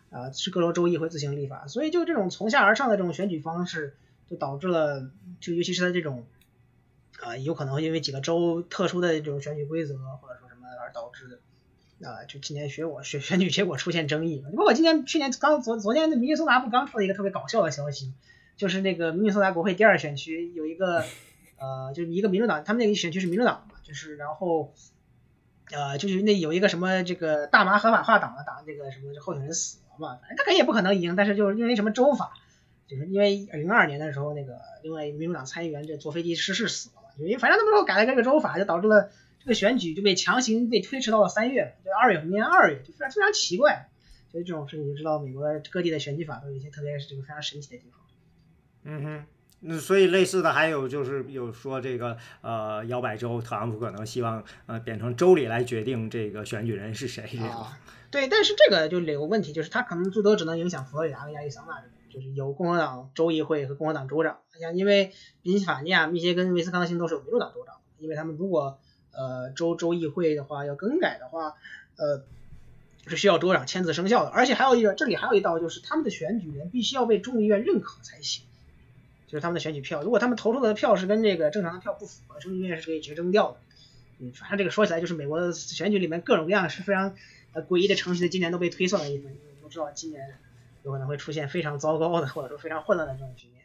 [0.08, 1.66] 啊，是各州州议会自行立法。
[1.66, 3.94] 所以就这种从下而上的这种选举方式，
[4.30, 6.24] 就导致了，就尤其是在这种，
[7.20, 14.42] 啊，有可能因为几个州特殊的这种选举规则或者说什么而导致的，啊，就今年选我选选举结果出现争议。
[14.56, 18.14] 包括今年去年刚昨昨天的民主党不刚出了一个特别搞笑的消息。
[18.56, 21.04] 就是那个明尼苏达国会第二选区有一个，
[21.58, 24.72] 呃，就是一个民主党，他们那个选区是民主党嘛，就是然后，
[25.72, 32.32] 呃，就是那有一个什么这个大麻合法化党的党这个什么候选人死了嘛，反正他肯定也不可能赢，但是就是因为什么州法，
[32.86, 43.88] 就是因为零二年的时候那个另外民主党参议员这坐飞机失事死了嘛，因为反正他们说改了这个州法，就导致了这个选举就被强行被推迟到了三月，就二月明年二月，就非常非常奇怪，
[44.30, 48.00] 所以这种事情就知道美国各地的选举法都有一些特别是这个非常神奇的地方。
[48.84, 49.24] 嗯哼，
[49.60, 57.66] 那所以类似的还有就是有说这个呃摇摆州，特朗普可能希望呃变成州里来决定这个选举人是谁这个。
[58.10, 61.82] 对，但是这个就有个问题，就是他可能最多只能影响佛罗里达跟亚利桑那，
[62.12, 64.38] 就是有共和党州议会和共和党州长。
[64.60, 65.12] 像因为
[65.42, 68.78] 宾夕法尼亚、密歇根、威斯康星都是有民主党州长，因为他们如果
[69.12, 71.54] 呃州州议会的话要更改的话，
[71.96, 72.22] 呃
[73.06, 74.30] 是需要州长签字生效的。
[74.30, 78.44] 而且还有一个，这里还有一道就是他们的选举人必须要被众议院认可才行。
[79.34, 83.56] 就是他们的选举票，如果他们投出的票是跟这个正常的票不符合，众议院是可以直接扔掉的。
[84.20, 87.16] 嗯，反正这个说起来，就是美国的选举里面各种各样是非常
[87.52, 89.36] 呃诡异的程序，在今年都被推算了一份。
[89.60, 90.22] 都知道今年
[90.84, 93.64] 有可能会出现非常糟糕的，或者说非常混乱的这种局面。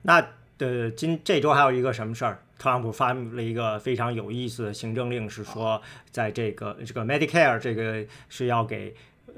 [0.00, 0.26] 那
[0.56, 2.38] 的今这周还有一个什么事儿？
[2.58, 8.94] 特朗普发了一个非常有意思的行政令，是说在这个这个 Medicare 这个是要给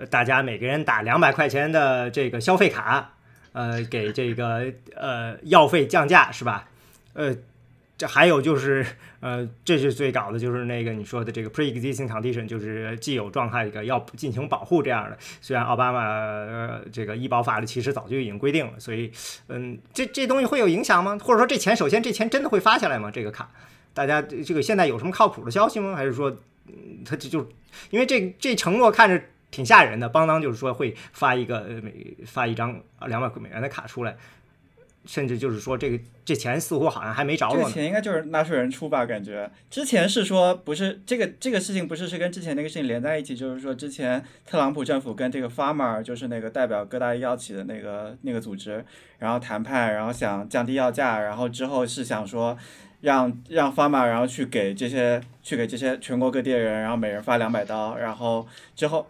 [0.09, 3.17] 大家每个人打两百块钱的这个消费卡。
[3.59, 6.69] 呃，给这个呃药费降价是吧？
[7.15, 7.35] 呃，
[7.97, 8.87] 这还有就是
[9.19, 15.19] 呃，这是最搞的，就是那个你说的这个 pre-existing condition，就是既有状态一个要进行保护这样的。
[15.41, 19.11] 虽然奥巴马呃这个医保法律其实早就已经规定了，所以
[19.49, 21.19] 嗯，这这东西会有影响吗？
[21.21, 23.11] 或者说这钱，首先这钱真的会发下来吗？
[23.11, 23.51] 这个卡，
[23.93, 25.97] 大家这个现在有什么靠谱的消息吗？
[25.97, 26.31] 还是说，
[26.69, 27.41] 嗯，他这就
[27.91, 29.21] 因为这这承诺看着。
[29.51, 34.17] 挺吓人的，邦当就是说会发一个美发一张两百美元的卡出来，
[35.07, 37.65] 甚至就是说这个这钱似乎好像还没着落。
[37.65, 39.07] 这钱应该就是纳税人出吧？
[39.07, 48.85] 感觉之前是说不是这个这个事情不是是跟之前那个事情连在一起，就是说之前特朗普政府跟这个 Farmer 就是那个代表各大药企的那个那个组织，
[49.19, 52.59] 然后谈判，然后想降低药价，然后之后是想说
[53.01, 58.47] 让让 Farmer 然后去给这些去给这些全国各地的人，然后每人发两百刀，然后
[58.77, 59.09] 之后。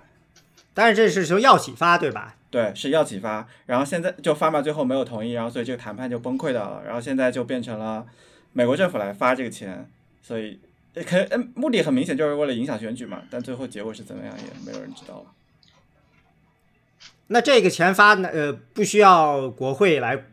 [0.78, 2.36] 但是这是从药企发对吧？
[2.50, 8.06] 对，是药企发，然后现在就发嘛，最后没有同意，然后所以这个谈判就崩溃掉了，然后现在就变成了
[8.52, 9.90] 美国政府来发这个钱，
[10.22, 10.60] 所以
[10.94, 15.24] 可嗯目的很明显就是为了影响选举嘛，但最后结果是怎么样也没有人知道了。
[17.26, 20.26] 那这个钱发呃不需要国会来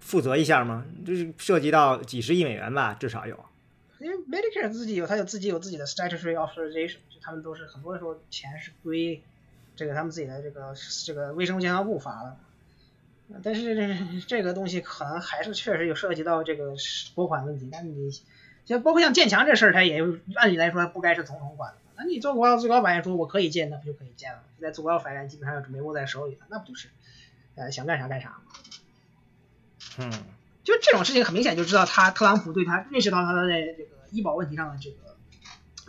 [0.00, 0.84] 负责一下吗？
[1.06, 3.38] 就是涉及到几十亿美元吧，至少有。
[4.00, 9.22] 因为 Medicare 自己有，他有自己有自己的 statutory authorization，就他们都是很多时候钱是归。
[9.74, 12.36] 这个他们自己的这个这个卫生健康部发的，
[13.42, 16.74] 但是这这个东西可能还是确实有涉及到这个
[17.14, 17.68] 拨款问题。
[17.72, 18.10] 那你
[18.66, 20.02] 像包括像建强这事儿，它也
[20.34, 21.78] 按理来说不该是总统管的。
[21.96, 24.40] 那你做国家最高法院说我可以建，那不就可以建了？
[24.58, 26.88] 现在最高法院基本上准备握在手里了，那不就是
[27.54, 28.36] 呃想干啥干啥吗？
[29.98, 30.12] 嗯，
[30.64, 34.96] 就这种事情很明显就知道他特朗普对他认识到他的在这个医保问题上的这个。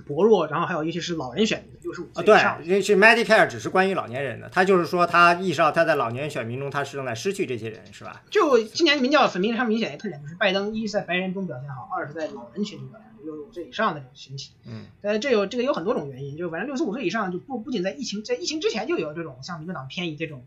[0.07, 2.61] 薄弱，然后还有一些是老人选民，六十五岁以上。
[2.63, 8.23] 对，是 Medicare 只是关于老年人的，他就是说他意识到他在老年选民中他是正在失去这些人，是吧？
[8.29, 14.51] 就今年民调很明，常明显的特点就是拜登一是在白人中表现好，二是在老人群体表现好，六十五岁以上的这种群体。
[14.65, 20.43] 嗯，呃，这有这个有很多种原因，就反正六十五岁以上就不不仅在疫情在疫情之前就有这种像民主党偏移这种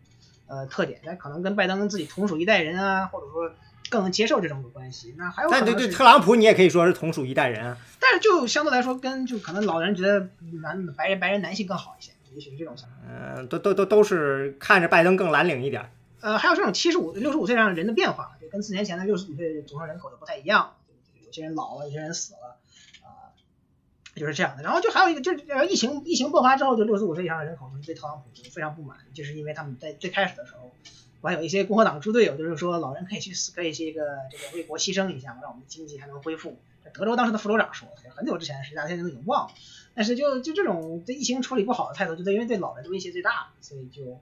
[0.47, 3.51] 呃特点，但可能跟拜登自己同属一代人啊，或者说。
[3.89, 5.49] 更能接受这种的关系，那还有。
[5.49, 7.77] 但对对，特朗普你也可以说是同属一代人啊。
[7.99, 10.29] 但是就相对来说，跟就可能老人觉得
[10.61, 12.95] 男白人白人男性更好一些，也许是这种想法。
[13.09, 15.89] 嗯，都都都都是看着拜登更蓝领一点。
[16.19, 20.75] 呃，还有这种七十五、六十五岁上人的变化，就跟四年前的六十五岁总人口的不太一样。
[21.25, 22.57] 有些人老了，有些人死了，
[23.03, 23.31] 啊，
[24.15, 24.63] 就是这样的。
[24.63, 30.73] 然后就还有一个，就是疫情疫情爆发之后，就六十五岁以上的人口对特朗普就非常不满，就是因为他们在最开始的时候。
[31.21, 36.57] 还有一些共和党猪队友，就是说老人可以去死，可以去这个这个为国牺牲一下，让我们经济还能恢复。
[36.93, 39.53] 德州当时的副州长说，很久之前的事，大家现在都已经忘了。
[39.93, 44.19] 但是就就这种对疫情处理不好的态度，就对因为对老人的威胁最大，所以就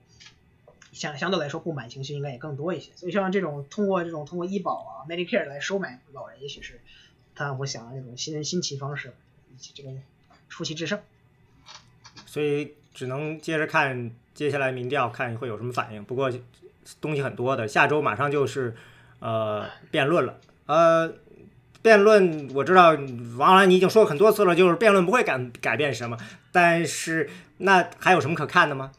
[0.92, 2.90] 相相对来说不满情绪应该也更多一些。
[2.96, 6.80] 所以像这种通过这种通过医保啊 Medicare 来收买老人，也许是
[7.34, 9.12] 他我想的那种新新奇方式，
[9.54, 9.90] 以及这个
[10.48, 10.98] 出奇制胜。
[12.24, 16.02] 所以只能接着看接下来民调，看会有什么反应。
[16.04, 16.32] 不过。
[17.00, 18.74] 东西很多的，下周马上就是
[19.20, 20.38] 呃辩论了。
[20.66, 21.14] 呃，
[21.82, 22.96] 辩论我知道
[23.36, 26.16] 王兰你已经说过很多次了，就是辩论不会改改变什么。
[26.52, 28.92] 但是那还有什么可看的吗？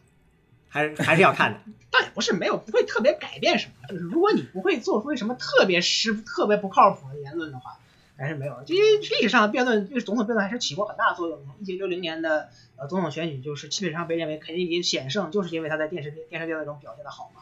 [0.70, 1.60] 还是还是要看的。
[1.90, 7.80] 倒也不是没有不会特别改变什么，就是如果你不会做出什么特别失特别不靠谱的言论的话，
[8.18, 8.62] 还是没有。
[8.68, 11.46] 因为历史上辩论就是总统辩论还是起过很大作用的。
[11.62, 17.42] 一九六零年的呃总统选举就是基本上被认为肯定已险胜，就是因为他在电视电视辩论中表现的好嘛。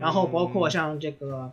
[0.00, 1.52] 然后包括像这个，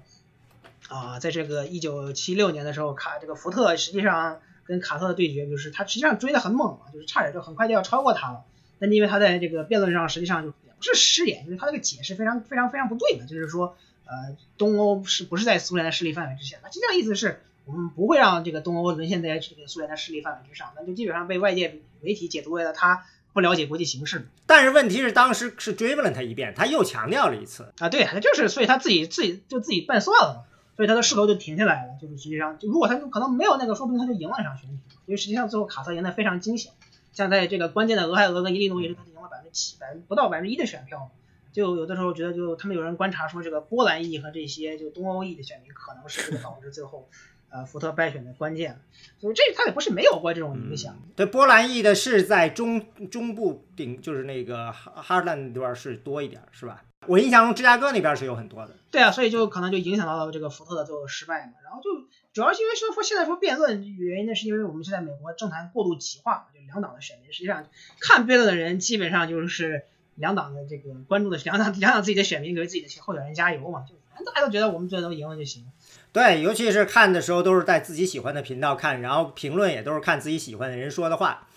[0.87, 8.45] 啊，在这个一九七六年的时候，卡这个福特实际上跟卡特的对决，就是他实际上追得很猛嘛，就是差点就很快就要超过他了。
[8.79, 13.75] 但因为他在这个辩论上实际上就也不是失言，就是他这个解释非常非常非常不对的，就是说，
[14.05, 16.57] 呃，东欧是不是在苏联的势力范围之下？
[16.63, 23.05] 他实际上意思是我们不会让这个东欧沦陷在这个苏联的势力范围之上，那就基本上被外界媒体解读为了他。
[23.37, 27.71] 不了解国际形势，但是问题是当时是追问了他一遍，他又强调了一次。
[27.77, 34.75] 啊，对，他就是所以他自己自己就自己拌算了，所以他的势头就停下来了，就是实际上就如果他可能没有那个，说不定他就赢了这场选举，
[35.05, 36.71] 因为实际上最后卡特赢得非常惊险，
[37.13, 41.11] 像在这个关键的俄亥俄跟伊利诺伊州，他赢了百分之七百分不到百分之一的选票，
[41.53, 47.07] 就有的时候觉得就他们有人观察说这个波兰裔和这些就东欧裔的选民可能是导致最后。
[47.49, 48.79] 呃，福特败选的关键，
[49.19, 50.97] 所以这他也不是没有过这种影响。
[51.15, 56.83] 对，波兰裔的是在中中部顶，就是那个哈哈兰那边是多一点，是吧？
[57.05, 58.75] 我印象中芝加哥那边是有很多的。
[58.91, 61.53] 对啊，所以就可能就影响到了这个福特的最后失败嘛。
[61.63, 61.89] 然后就
[62.33, 67.65] 主要是因为说说现在说辩论原因呢，是因为我们现在美国政坛过度极化，就两党的选民实际上
[68.01, 69.83] 看辩论的人基本上就是
[70.15, 75.65] 两党的这个关注的两党两党自己的选民给自己的候选人加油嘛，就反正大家都觉得我们最后能赢了就行。
[76.13, 81.47] 对，尤其是看的时候都是在自己喜欢的频道看，然后评论也都是看自己喜欢的人说的话，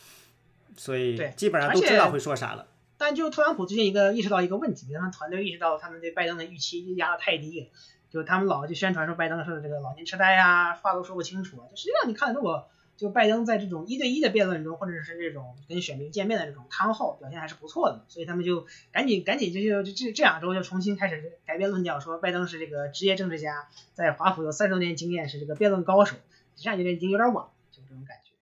[0.76, 2.66] 所以对基本上都知道会说啥了。
[2.98, 7.66] 但就特朗普最近一个意识到一个问题，他们团队意识到他们对拜登的预期压得太低了，
[8.10, 11.64] 就他们老就宣传说拜登是这个老年痴呆啊，话都说不清楚啊。
[11.70, 12.68] 就实际上你看，如果
[13.00, 26.14] 就拜登在这种一对一的辩论中，或者是这种跟选民见面的这种汤后表现还是不错的，所以他们就赶紧赶紧就就这这两周就重新开始改变论调，说拜登是这个职业政治家，在华府有三十多年经验，是这个辩论高手，
[26.56, 28.34] 实际上有点已经有点晚了，就这种感觉。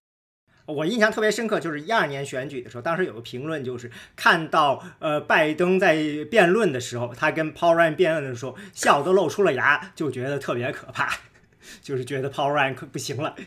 [0.65, 5.95] 我印象特别深刻，就是一二年选举的时候，当时有个评论，就是看到呃拜登在
[6.29, 11.17] 辩论的时候，他跟 Paul Ryan 辩论的时候，笑都露出了牙，就觉得特别可怕，
[11.81, 13.37] 就是觉得 Paul Ryan 可不行了。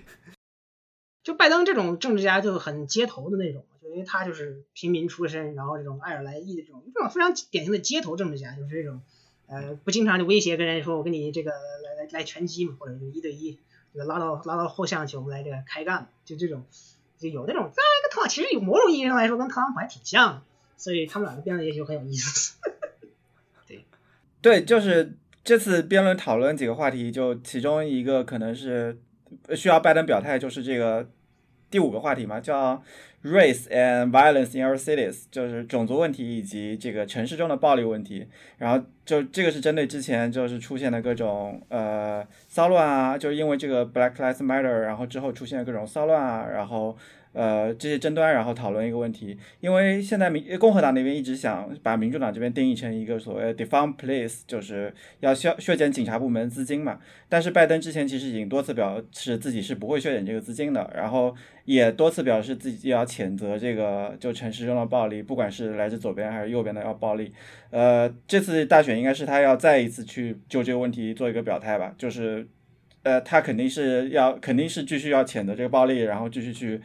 [1.22, 9.00] 就拜登这种政治家就很街头的那种，就因为他就是平民出身，然后这种爱尔兰裔的这种这种非常典型的街头政治家，就是这种
[9.46, 13.58] 呃不经常就威胁跟人说我跟你这个来来来拳击嘛，或者是一对一
[13.92, 16.64] 这个拉到拉到后巷去，我们来这个开干，就这种
[17.18, 20.42] 就有那种，当然跟特朗其实有某种意义上来说跟特朗普还挺像，
[20.76, 22.58] 所以他们两个辩论也许很有意思。
[23.68, 23.84] 对
[24.40, 25.14] 对，就是
[25.44, 28.98] 这次辩论讨论几个话题，就其中一个可能是
[29.54, 31.08] 需要拜登表态，就是这个
[31.70, 32.82] 第五个话题嘛，叫
[33.24, 38.26] race and violence in our cities，就是种族问题以及这个城市中的暴力问题。
[38.58, 46.96] 然后就这个是针对之前就是出现的各种呃骚乱啊，就是因为这个 Black Lives Matter，然后之后出现的各种骚乱啊，然后。
[47.32, 57.00] 呃，这些争端，然后讨论一个问题，因为现在民共和党那边一直想把民主党这边定义成一个所谓 defund police，就是要削削减警察部门资金嘛。
[57.30, 67.32] 但是拜登之前其实已经多次表示自己是不会削减这个资金的，然后也多次表示自己要谴责这个就城市中的暴力，不管是来自左边还是右边的要暴力。
[67.70, 72.46] 呃，这次大选应该是他要再一次去就这个问题做一个表态吧，就是
[73.04, 76.78] 呃，他肯定是要肯定是继续要谴责这个暴力，然后继续去。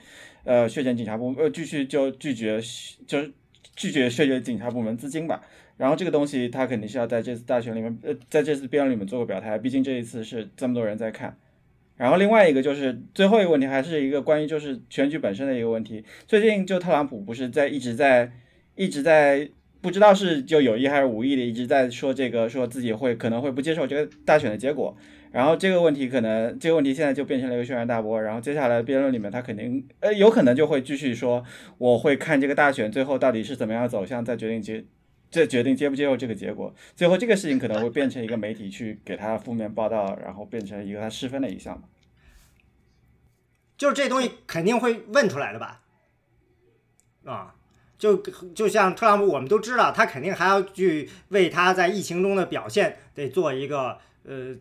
[0.47, 2.57] 呃，削减警察部呃，继续就拒绝，
[3.05, 3.33] 就是
[3.75, 5.43] 拒绝削减警察部门资金吧。
[5.75, 9.57] 然后这个东西他肯定是要在这次大选里面，呃，在这次辩论里面做个表态。
[9.57, 11.37] 毕竟这一次是这么多人在看。
[11.97, 16.05] 然后另外一个就是最后一个问题，还是一个关于就是选举本身的一个问题。
[16.27, 18.31] 最近就特朗普不是在一直在
[18.75, 19.49] 一直在
[19.81, 24.95] 不知道是就有意还是无意的一直在说这个，说自己会可能会不接受这个大选的结果。
[25.31, 28.21] 然后这个问题可能，这个问题现在就变成了一个轩然大波。
[28.21, 31.43] 然后接下来辩论里面，他肯定呃有可能就会继续说，
[31.77, 34.85] 我会看这个大选最后到底是怎么样走向，再决定接，
[35.29, 36.73] 这决定接不接受这个结果。
[36.95, 41.83] 最后这个事情可能会变成一个媒体去给他负面报道，然后变成一个他失分的一项
[43.77, 45.81] 就是这东西肯定会问出来的吧？
[47.25, 47.53] 啊，
[47.97, 48.17] 就
[48.55, 53.99] 就像特朗普，我们都知道，他肯定还要去为他在疫情中的表现得做一个。
[54.27, 54.53] 呃，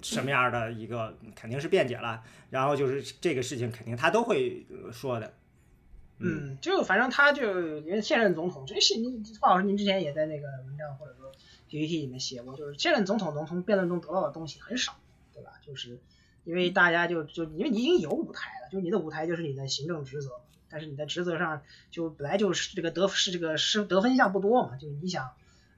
[0.00, 5.34] 什么样的一个肯定是辩解了，然后就是这个事情肯定他都会说的。
[6.20, 11.32] 嗯，就反正他就因为现任总统，这是您华老师您之前也在那个文章或者说
[11.68, 14.96] PPT 里面写过，就是现任总统能从辩论中得到的东西很少，
[15.34, 15.50] 对吧？
[15.66, 15.98] 就是
[16.44, 20.30] 因为大家就就因为你已经有舞台了，就你的舞台就是你的行政职责，
[20.70, 25.30] 但是你的职责上就本来就是这个得是这个是得分项不多嘛，就你想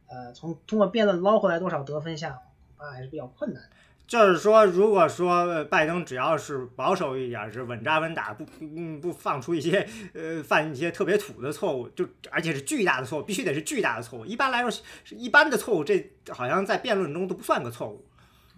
[0.08, 2.38] 呃从通过辩论捞回来多少得分项？
[2.80, 3.62] 啊，还是比较困难。
[4.06, 14.26] 就是说，如果说拜登只要是保守一点，是稳扎稳打，不嗯不放出一些 呃犯一些特别土的错误，就而且是巨大的错误，必须得是巨大的错误。
[14.26, 14.70] 一般来说
[15.04, 18.04] 是一般的错误，这好像在辩论中都不算个错误。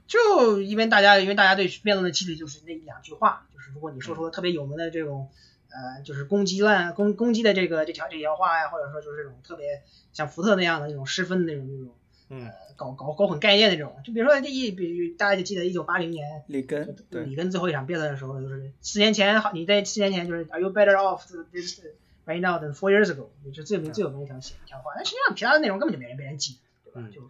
[0.07, 5.29] 就因为大家因为大家对辩论的记忆就是那一两句话，就是如果你说出了特别有名的这种
[5.69, 9.83] 呃就是攻击烂攻攻击的这个这条这条话呀，或者说就是这种特别
[10.15, 11.95] 像福特那样的那种失分的那种那种。
[12.35, 21.81] 嗯，搞搞搞混概念那种，就比如说这一，比如大家就记得一九八零年里根对里根最后一场辩论的时候，就是四年前好，你在四年前就是 Are you better off this
[22.25, 23.27] right now than four years ago？
[23.53, 27.07] 就最有名最有名一条写一条话，但实际上其他的内容根本就没人被人记，对吧？
[27.15, 27.29] 就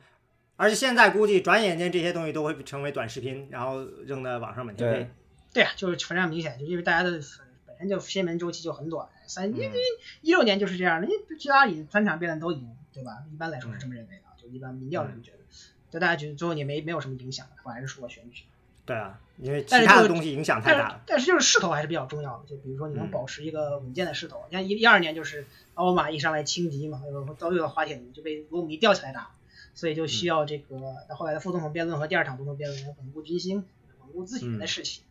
[0.56, 5.10] 而且现在估计转眼间这些东西都会成为短视频，然后扔在网上满天飞。
[5.52, 7.10] 对啊，就是非常明显，就因为大家的
[7.66, 9.72] 本身就新闻周期就很短，三因为
[10.20, 13.24] 一六年就是这样的，因为其他里三场辩论都已经，对吧？
[13.32, 14.22] 一般来说是这么认为的。
[14.52, 15.38] 一般民调人觉得，
[15.90, 18.44] 但大家觉得最后也没没有什么影响，反而是输了选举。
[18.84, 21.02] 对啊，因为其他的东西影响太大了。
[21.06, 24.44] 但是就是势头还是比较重要的，就比如说你能保持一个稳健的势头。
[24.50, 27.00] 你看一一二年就是奥巴马一上来轻敌嘛，
[27.38, 29.30] 遭遇了滑铁卢，就被罗姆尼吊起来打，
[29.74, 33.64] 所以就需要这个后来的副总统辩论和第二场总统辩论稳固军心，
[34.00, 35.02] 稳固自己人的士气。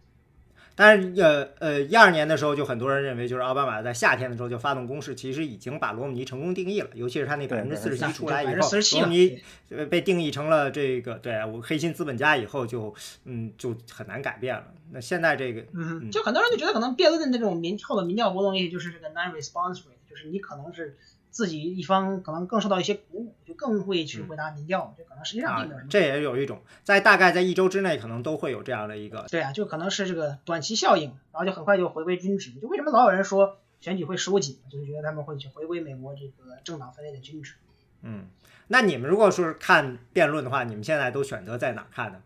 [0.81, 12.91] 但是呃呃一二年的时候，就很多人认为就是奥巴马在夏天的时候就发动攻势，其实已经把罗姆尼成功定义了，尤其是他那百分之四十七出来以后，罗姆尼呃被定义成了这个对我黑心资本家以后，就
[13.25, 14.63] 嗯就很难改变了。
[14.91, 20.97] 那现在这个嗯，就很多人就觉得可能辩论的那种民后的民调波动，也就是这个 non-response rate，就是你可能是。
[21.31, 32.51] 自己一方可能更受到一些鼓舞，就更会去回答民调，就可能实际上这也有一种在大概在一周之内可能都会有这样的一个对啊，就可能是这个短期效应，然后就很快就回归均值。
[32.59, 37.55] 就为什么老有人说选举会收紧，就是觉得他们会去回归美国这个政党分裂的均值。
[38.01, 38.27] 嗯，
[38.67, 42.21] 那你们如果说是看辩论的话，你们现在都选择在哪看呢？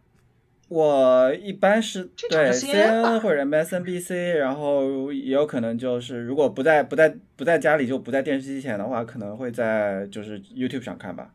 [0.68, 11.32] 我一般是对 CNN 或者 MSNBC，然后也有可能就是如果不在不在不在家里就不在电视机前的话，可能会在就是 YouTube 上看吧。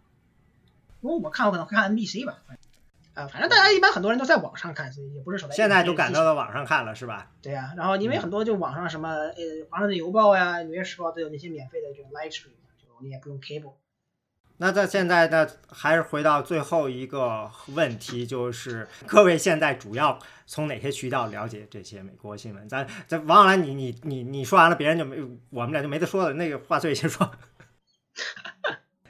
[1.01, 2.43] 如果我看我可能会看 NBC 吧，
[3.14, 7.31] 啊，反正大家一般很多人都在网上看，所以也不是说现在都赶到了网上看了是吧？
[7.41, 13.74] 对呀，然后因为很多就网上什么呃华盛顿邮报呀、纽约时报都有那些免费的这种 live stream，就你也不用 cable。
[14.63, 22.69] 那在现在呢，还是回到最后一个问题，就是 各位现在主要从哪些渠道了解这些美国新闻？
[22.69, 25.17] 咱咱王小兰，你你你你说完了，别人就没
[25.49, 26.35] 我们俩就没得说了。
[26.35, 27.31] 那个话最先说。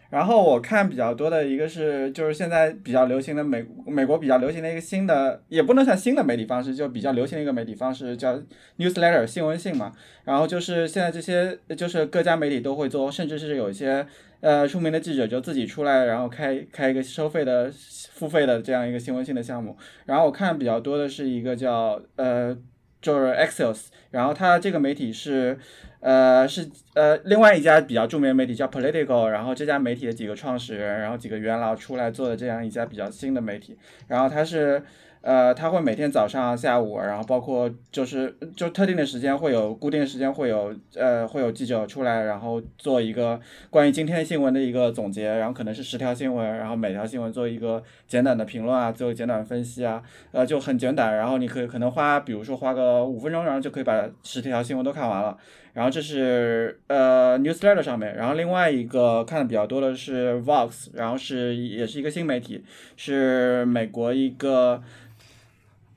[0.09, 8.41] 然后我看比较多的一个是，就是现在比较流行的美美国比较流行的一个新的，也不能算新的媒体方式，就比较流行的一个媒体方式叫
[8.79, 9.93] newsletter 新闻信嘛。
[10.23, 14.07] 然后就是现在这些就是各家媒体都会做，甚至是有一些。
[14.41, 17.71] 呃，出名的记者就自己出来，然后开开一个收费的、
[18.13, 19.77] 付费的这样一个新闻性的项目。
[20.07, 22.57] 然后我看比较多的是一个叫呃，
[23.03, 25.59] 就是 Axios，然后它这个媒体是
[26.01, 33.77] 呃是呃另外一家比较著名的媒体叫 Political，然后这家媒体的几个创始人，然后几个元老出来做的这样一家比较新的媒体。
[34.09, 34.83] 然后它是。
[35.23, 50.03] 呃，他会每天早上、下午，然后包括就是就特定的时间会有固定时间会有呃会有记者出来，然后做一个关于今天新闻的一个总结，然后可能是十条新闻，然后每条新闻做一个简短的评论啊，做简短分析啊，
[50.33, 55.37] 呃就很简短，然后你可以可能花比如说花个五分钟，然后就可以把十条新闻都看完了。
[55.73, 62.65] 然后这是呃 newsletter 上面，然后另外一个看的比较多的是 Vox，然后是也是一个新媒体，
[62.97, 64.83] 是美国一个。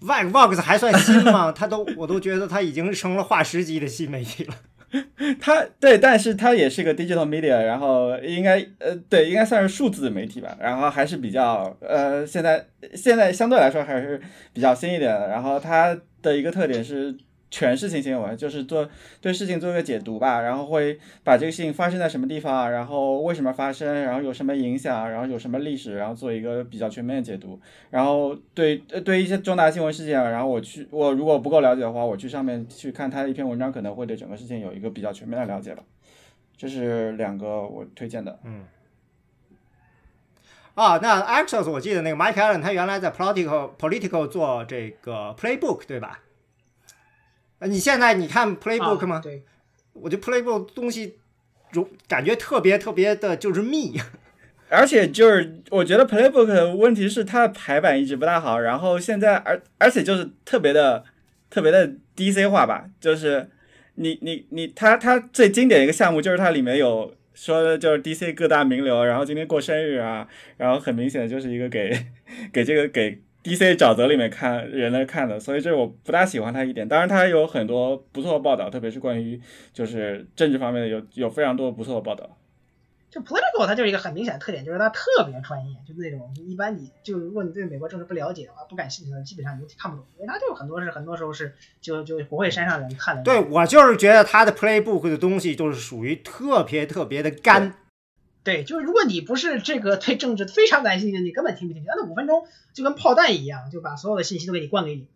[0.04, 1.52] Vox 还算新吗？
[1.56, 4.54] 他都我都觉得他已经成了化石级的新媒体了。
[5.42, 10.56] 他对，但是他也是个 digital media，然后应该呃对，应该算是数字媒体吧。
[10.60, 14.22] 然后还是比较呃现在现在相对来说还是
[14.54, 15.28] 比较新一点的。
[15.28, 17.16] 然后它的一个特点是。
[17.54, 18.90] 全是新新闻，就是做
[19.22, 27.60] 对事情做一个解读吧，然后会把这个事情发生在什么地方，然后为什么发生，然后有什么影响，然后有什么历史，然后做一个比较全面的解读。
[27.92, 35.84] 然后对对一些重大新闻事件，然后我去我如果不够了解的话，我去上面去看他的一篇文章，可能会对整个事情有一个比较全面的了解吧。
[36.58, 38.40] 这是两个我推荐的。
[38.44, 38.66] 嗯。
[40.74, 46.22] 啊，那 Access 我记得那个 Mike Allen 他原来在 Political Political 做这个 Playbook 对吧？
[47.68, 49.20] 你现在你看 Playbook 吗？
[49.20, 49.44] 对，
[49.94, 51.16] 我觉得 Playbook 东西，
[51.72, 54.00] 就感觉特别特别的，就是密。
[54.70, 61.04] 而且就是我觉得 Playbook 问题是它的排版一直不大好，然后现在而而且就是特别的
[61.50, 63.50] 特别的 DC 化吧，就是
[63.96, 72.08] 你你你它它最经典一个项目就是它里面有说的就是 DC 各大名流，然后今天过生日啊，然后很明显的就是一个给
[72.52, 73.22] 给这个给。
[73.44, 73.76] D.C.
[73.76, 76.88] 沼泽里面看人来看的，所以这我不大喜欢他一点。
[76.88, 79.40] 当然，他有很多不错的报道，特别是关于
[79.74, 82.38] 就是政治方面的，有有非常多不错的报道。
[83.12, 93.22] 就 Political 它就是一个很明显的特点，就是它特别专业，就是那种一般你就如果你对美国政治不了解的话，不感兴趣的，基本上你都看不懂，因为它就很多是很多时候是就就不会山上人看的。
[93.22, 97.76] 对我就是觉得他的 Playbook 的东西就是属于特别特别的干。
[98.44, 101.88] 对，就是如果你不是这个对政治非常感兴趣，你根本听不进去。
[101.88, 105.08] 那五分钟就跟炮弹一样，就把所有的信息都给你灌给你，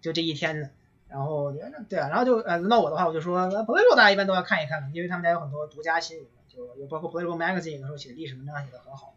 [0.00, 0.70] 就这一天的。
[1.08, 1.52] 然后
[1.88, 9.14] 对啊，然后就呃轮到我的话，我就说 Political 大家一般都要看一看，因为他们家有很多独家新闻，就有包括 Political Magazine 有时候写历史文章写的很好。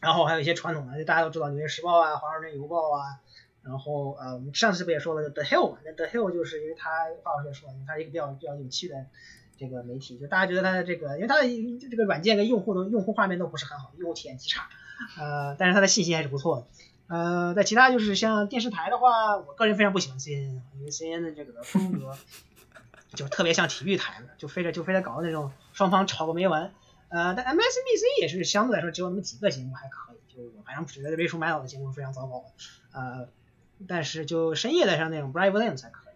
[0.00, 3.20] 然后还有一些传统的，就大家都知道《纽约时报》啊，《华盛顿邮报》啊。
[3.62, 5.78] 然后呃，我们上次不也说了 The Hill 嘛？
[5.84, 6.90] 那 The Hill 就是因为他
[7.22, 9.06] 华老师也说了，他是一个比较比较有趣的。
[9.58, 11.48] 这个媒体就大家觉得它的这个，因为它的
[11.90, 14.68] 这个软件跟用户的用户画面都不是很好，用户体验极差，
[15.18, 16.66] 呃，但是它的信息还是不错的。
[17.08, 22.16] 呃，在其他就是像电视台的话，我个人非常不喜欢 CNN，因为 CNN 的这个风格
[23.14, 26.72] 就特别像体育台的，就非得就非得搞那种双方吵个没完。
[27.08, 32.44] 呃，但 MSNBC 也是相对来说只有那么几个节目还可以，就我反正觉得为数买老的节目非常糟糕。
[32.92, 33.28] 呃，
[33.88, 36.07] 但是就深夜的像那种 Brian Williams 才可以。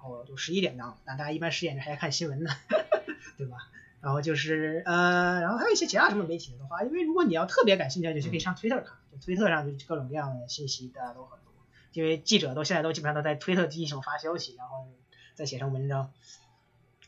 [0.00, 2.50] 然后就十一点档，那大家一般十点还在看新闻呢，
[3.36, 3.56] 对吧？
[4.00, 11.52] 然后就是呃，然后还有一些其他什么媒体的话，因为如果你要特别感兴趣，就可以上推特看，就推特上就各种各样的信息大家都很多，
[11.94, 14.86] 因为记者都现在都基本上都在推特进行发消息，然后
[15.34, 16.12] 再写成文章，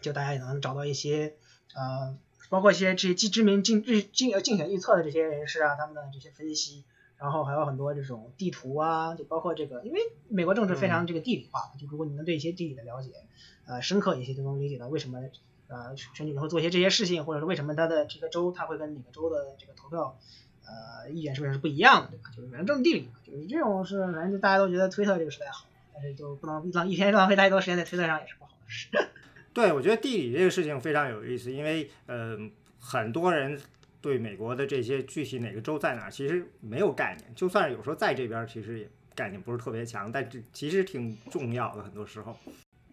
[0.00, 1.36] 就大家也能找到一些
[1.74, 2.18] 呃，
[2.48, 6.84] 包括一些这些知知名竞日竞竞选预测的这些人士啊，他们的这些分析。
[7.20, 13.10] 然后还有很多这种地图啊，就包括这个，因为美国政治非常这个地理化，就如果你能对一些地理的了解，
[13.66, 15.18] 呃，深刻一些，就能理解到为什么
[15.68, 20.16] 呃选举人会做一些这些事情，或者是为什么他的这个州他会跟哪个州的这个投票
[20.64, 22.30] 呃意见是不是是不一样的，对吧？
[22.34, 28.88] 就是反正政治地理嘛，就是这种是反正就大家都觉得推特这个时代好，但是就不能浪一天浪费太多时间在推特上也是不好的事。
[29.52, 32.38] 对，我觉得地理这个事情非常有意思，因为呃
[32.78, 33.60] 很多人。
[34.00, 37.34] 对美国的这些具体哪个州在哪，其实没有概念。
[37.34, 41.82] 就算有时候在这边，其实也概念不是特别强，但这其实挺重要的。
[41.82, 42.36] 很多时候，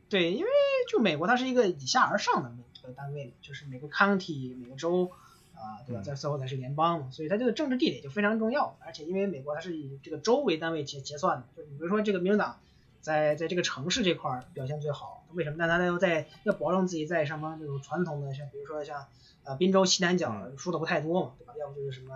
[0.10, 0.48] 对，因为
[0.90, 5.10] 就美国它是一个以下而上的这个单位，就是每个 county 每个州
[5.56, 6.02] 啊，对吧？
[6.02, 8.78] 在最后才是联邦，所以它这个政治地理就非常重要。
[8.86, 12.60] 而且因为美国它是以这个州为单位结结算的，就比如说这个民主党
[13.08, 15.56] 在在这个城市这块表现最好，为什么？
[15.60, 19.08] 但他又在要保证自己在什么这种传统的，像比如说像。
[19.48, 21.54] 呃，滨州西南角输的不太多嘛，对吧？
[21.58, 22.14] 要不就是什么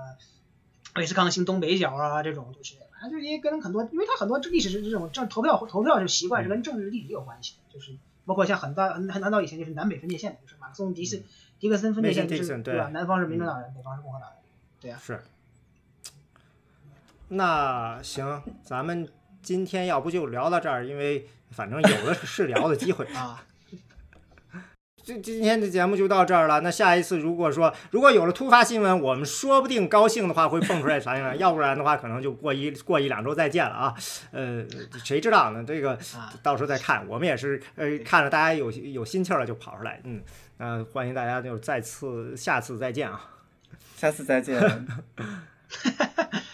[0.95, 11.23] 威斯康星东北角啊，这种就是，反正就也跟很多，因为他很多历史是这种政投票投票是习惯是跟政治地理有关系的，就是包括像很大很很早以前就是南北分界线，就是马克松迪斯
[11.57, 12.89] 迪克森分界线，就是对吧？
[12.89, 14.39] 南方是民主党人，北方是共和党人，
[14.81, 14.97] 对呀。
[15.01, 15.23] 是。
[17.29, 19.07] 那行，咱们
[19.41, 23.43] 今天要不就聊到这儿，因为反正有的是聊的机会 啊。
[25.03, 26.59] 这今天的节目就到这儿了。
[26.59, 33.95] 那下一次如果说如果有了突发新闻，我们说不定高兴的话会蹦出来啥新闻， 要不然的话可能就过一过一两周再见了啊。
[34.29, 34.63] 呃，
[35.03, 35.63] 谁知道呢？
[35.67, 35.97] 这个
[36.43, 37.03] 到时候再看。
[37.07, 39.99] 我们也是呃看着大家有有心气儿了就跑出来。
[40.03, 40.21] 嗯，
[40.57, 43.27] 那欢迎大家就再次下次再见啊，
[43.97, 44.61] 下次再见。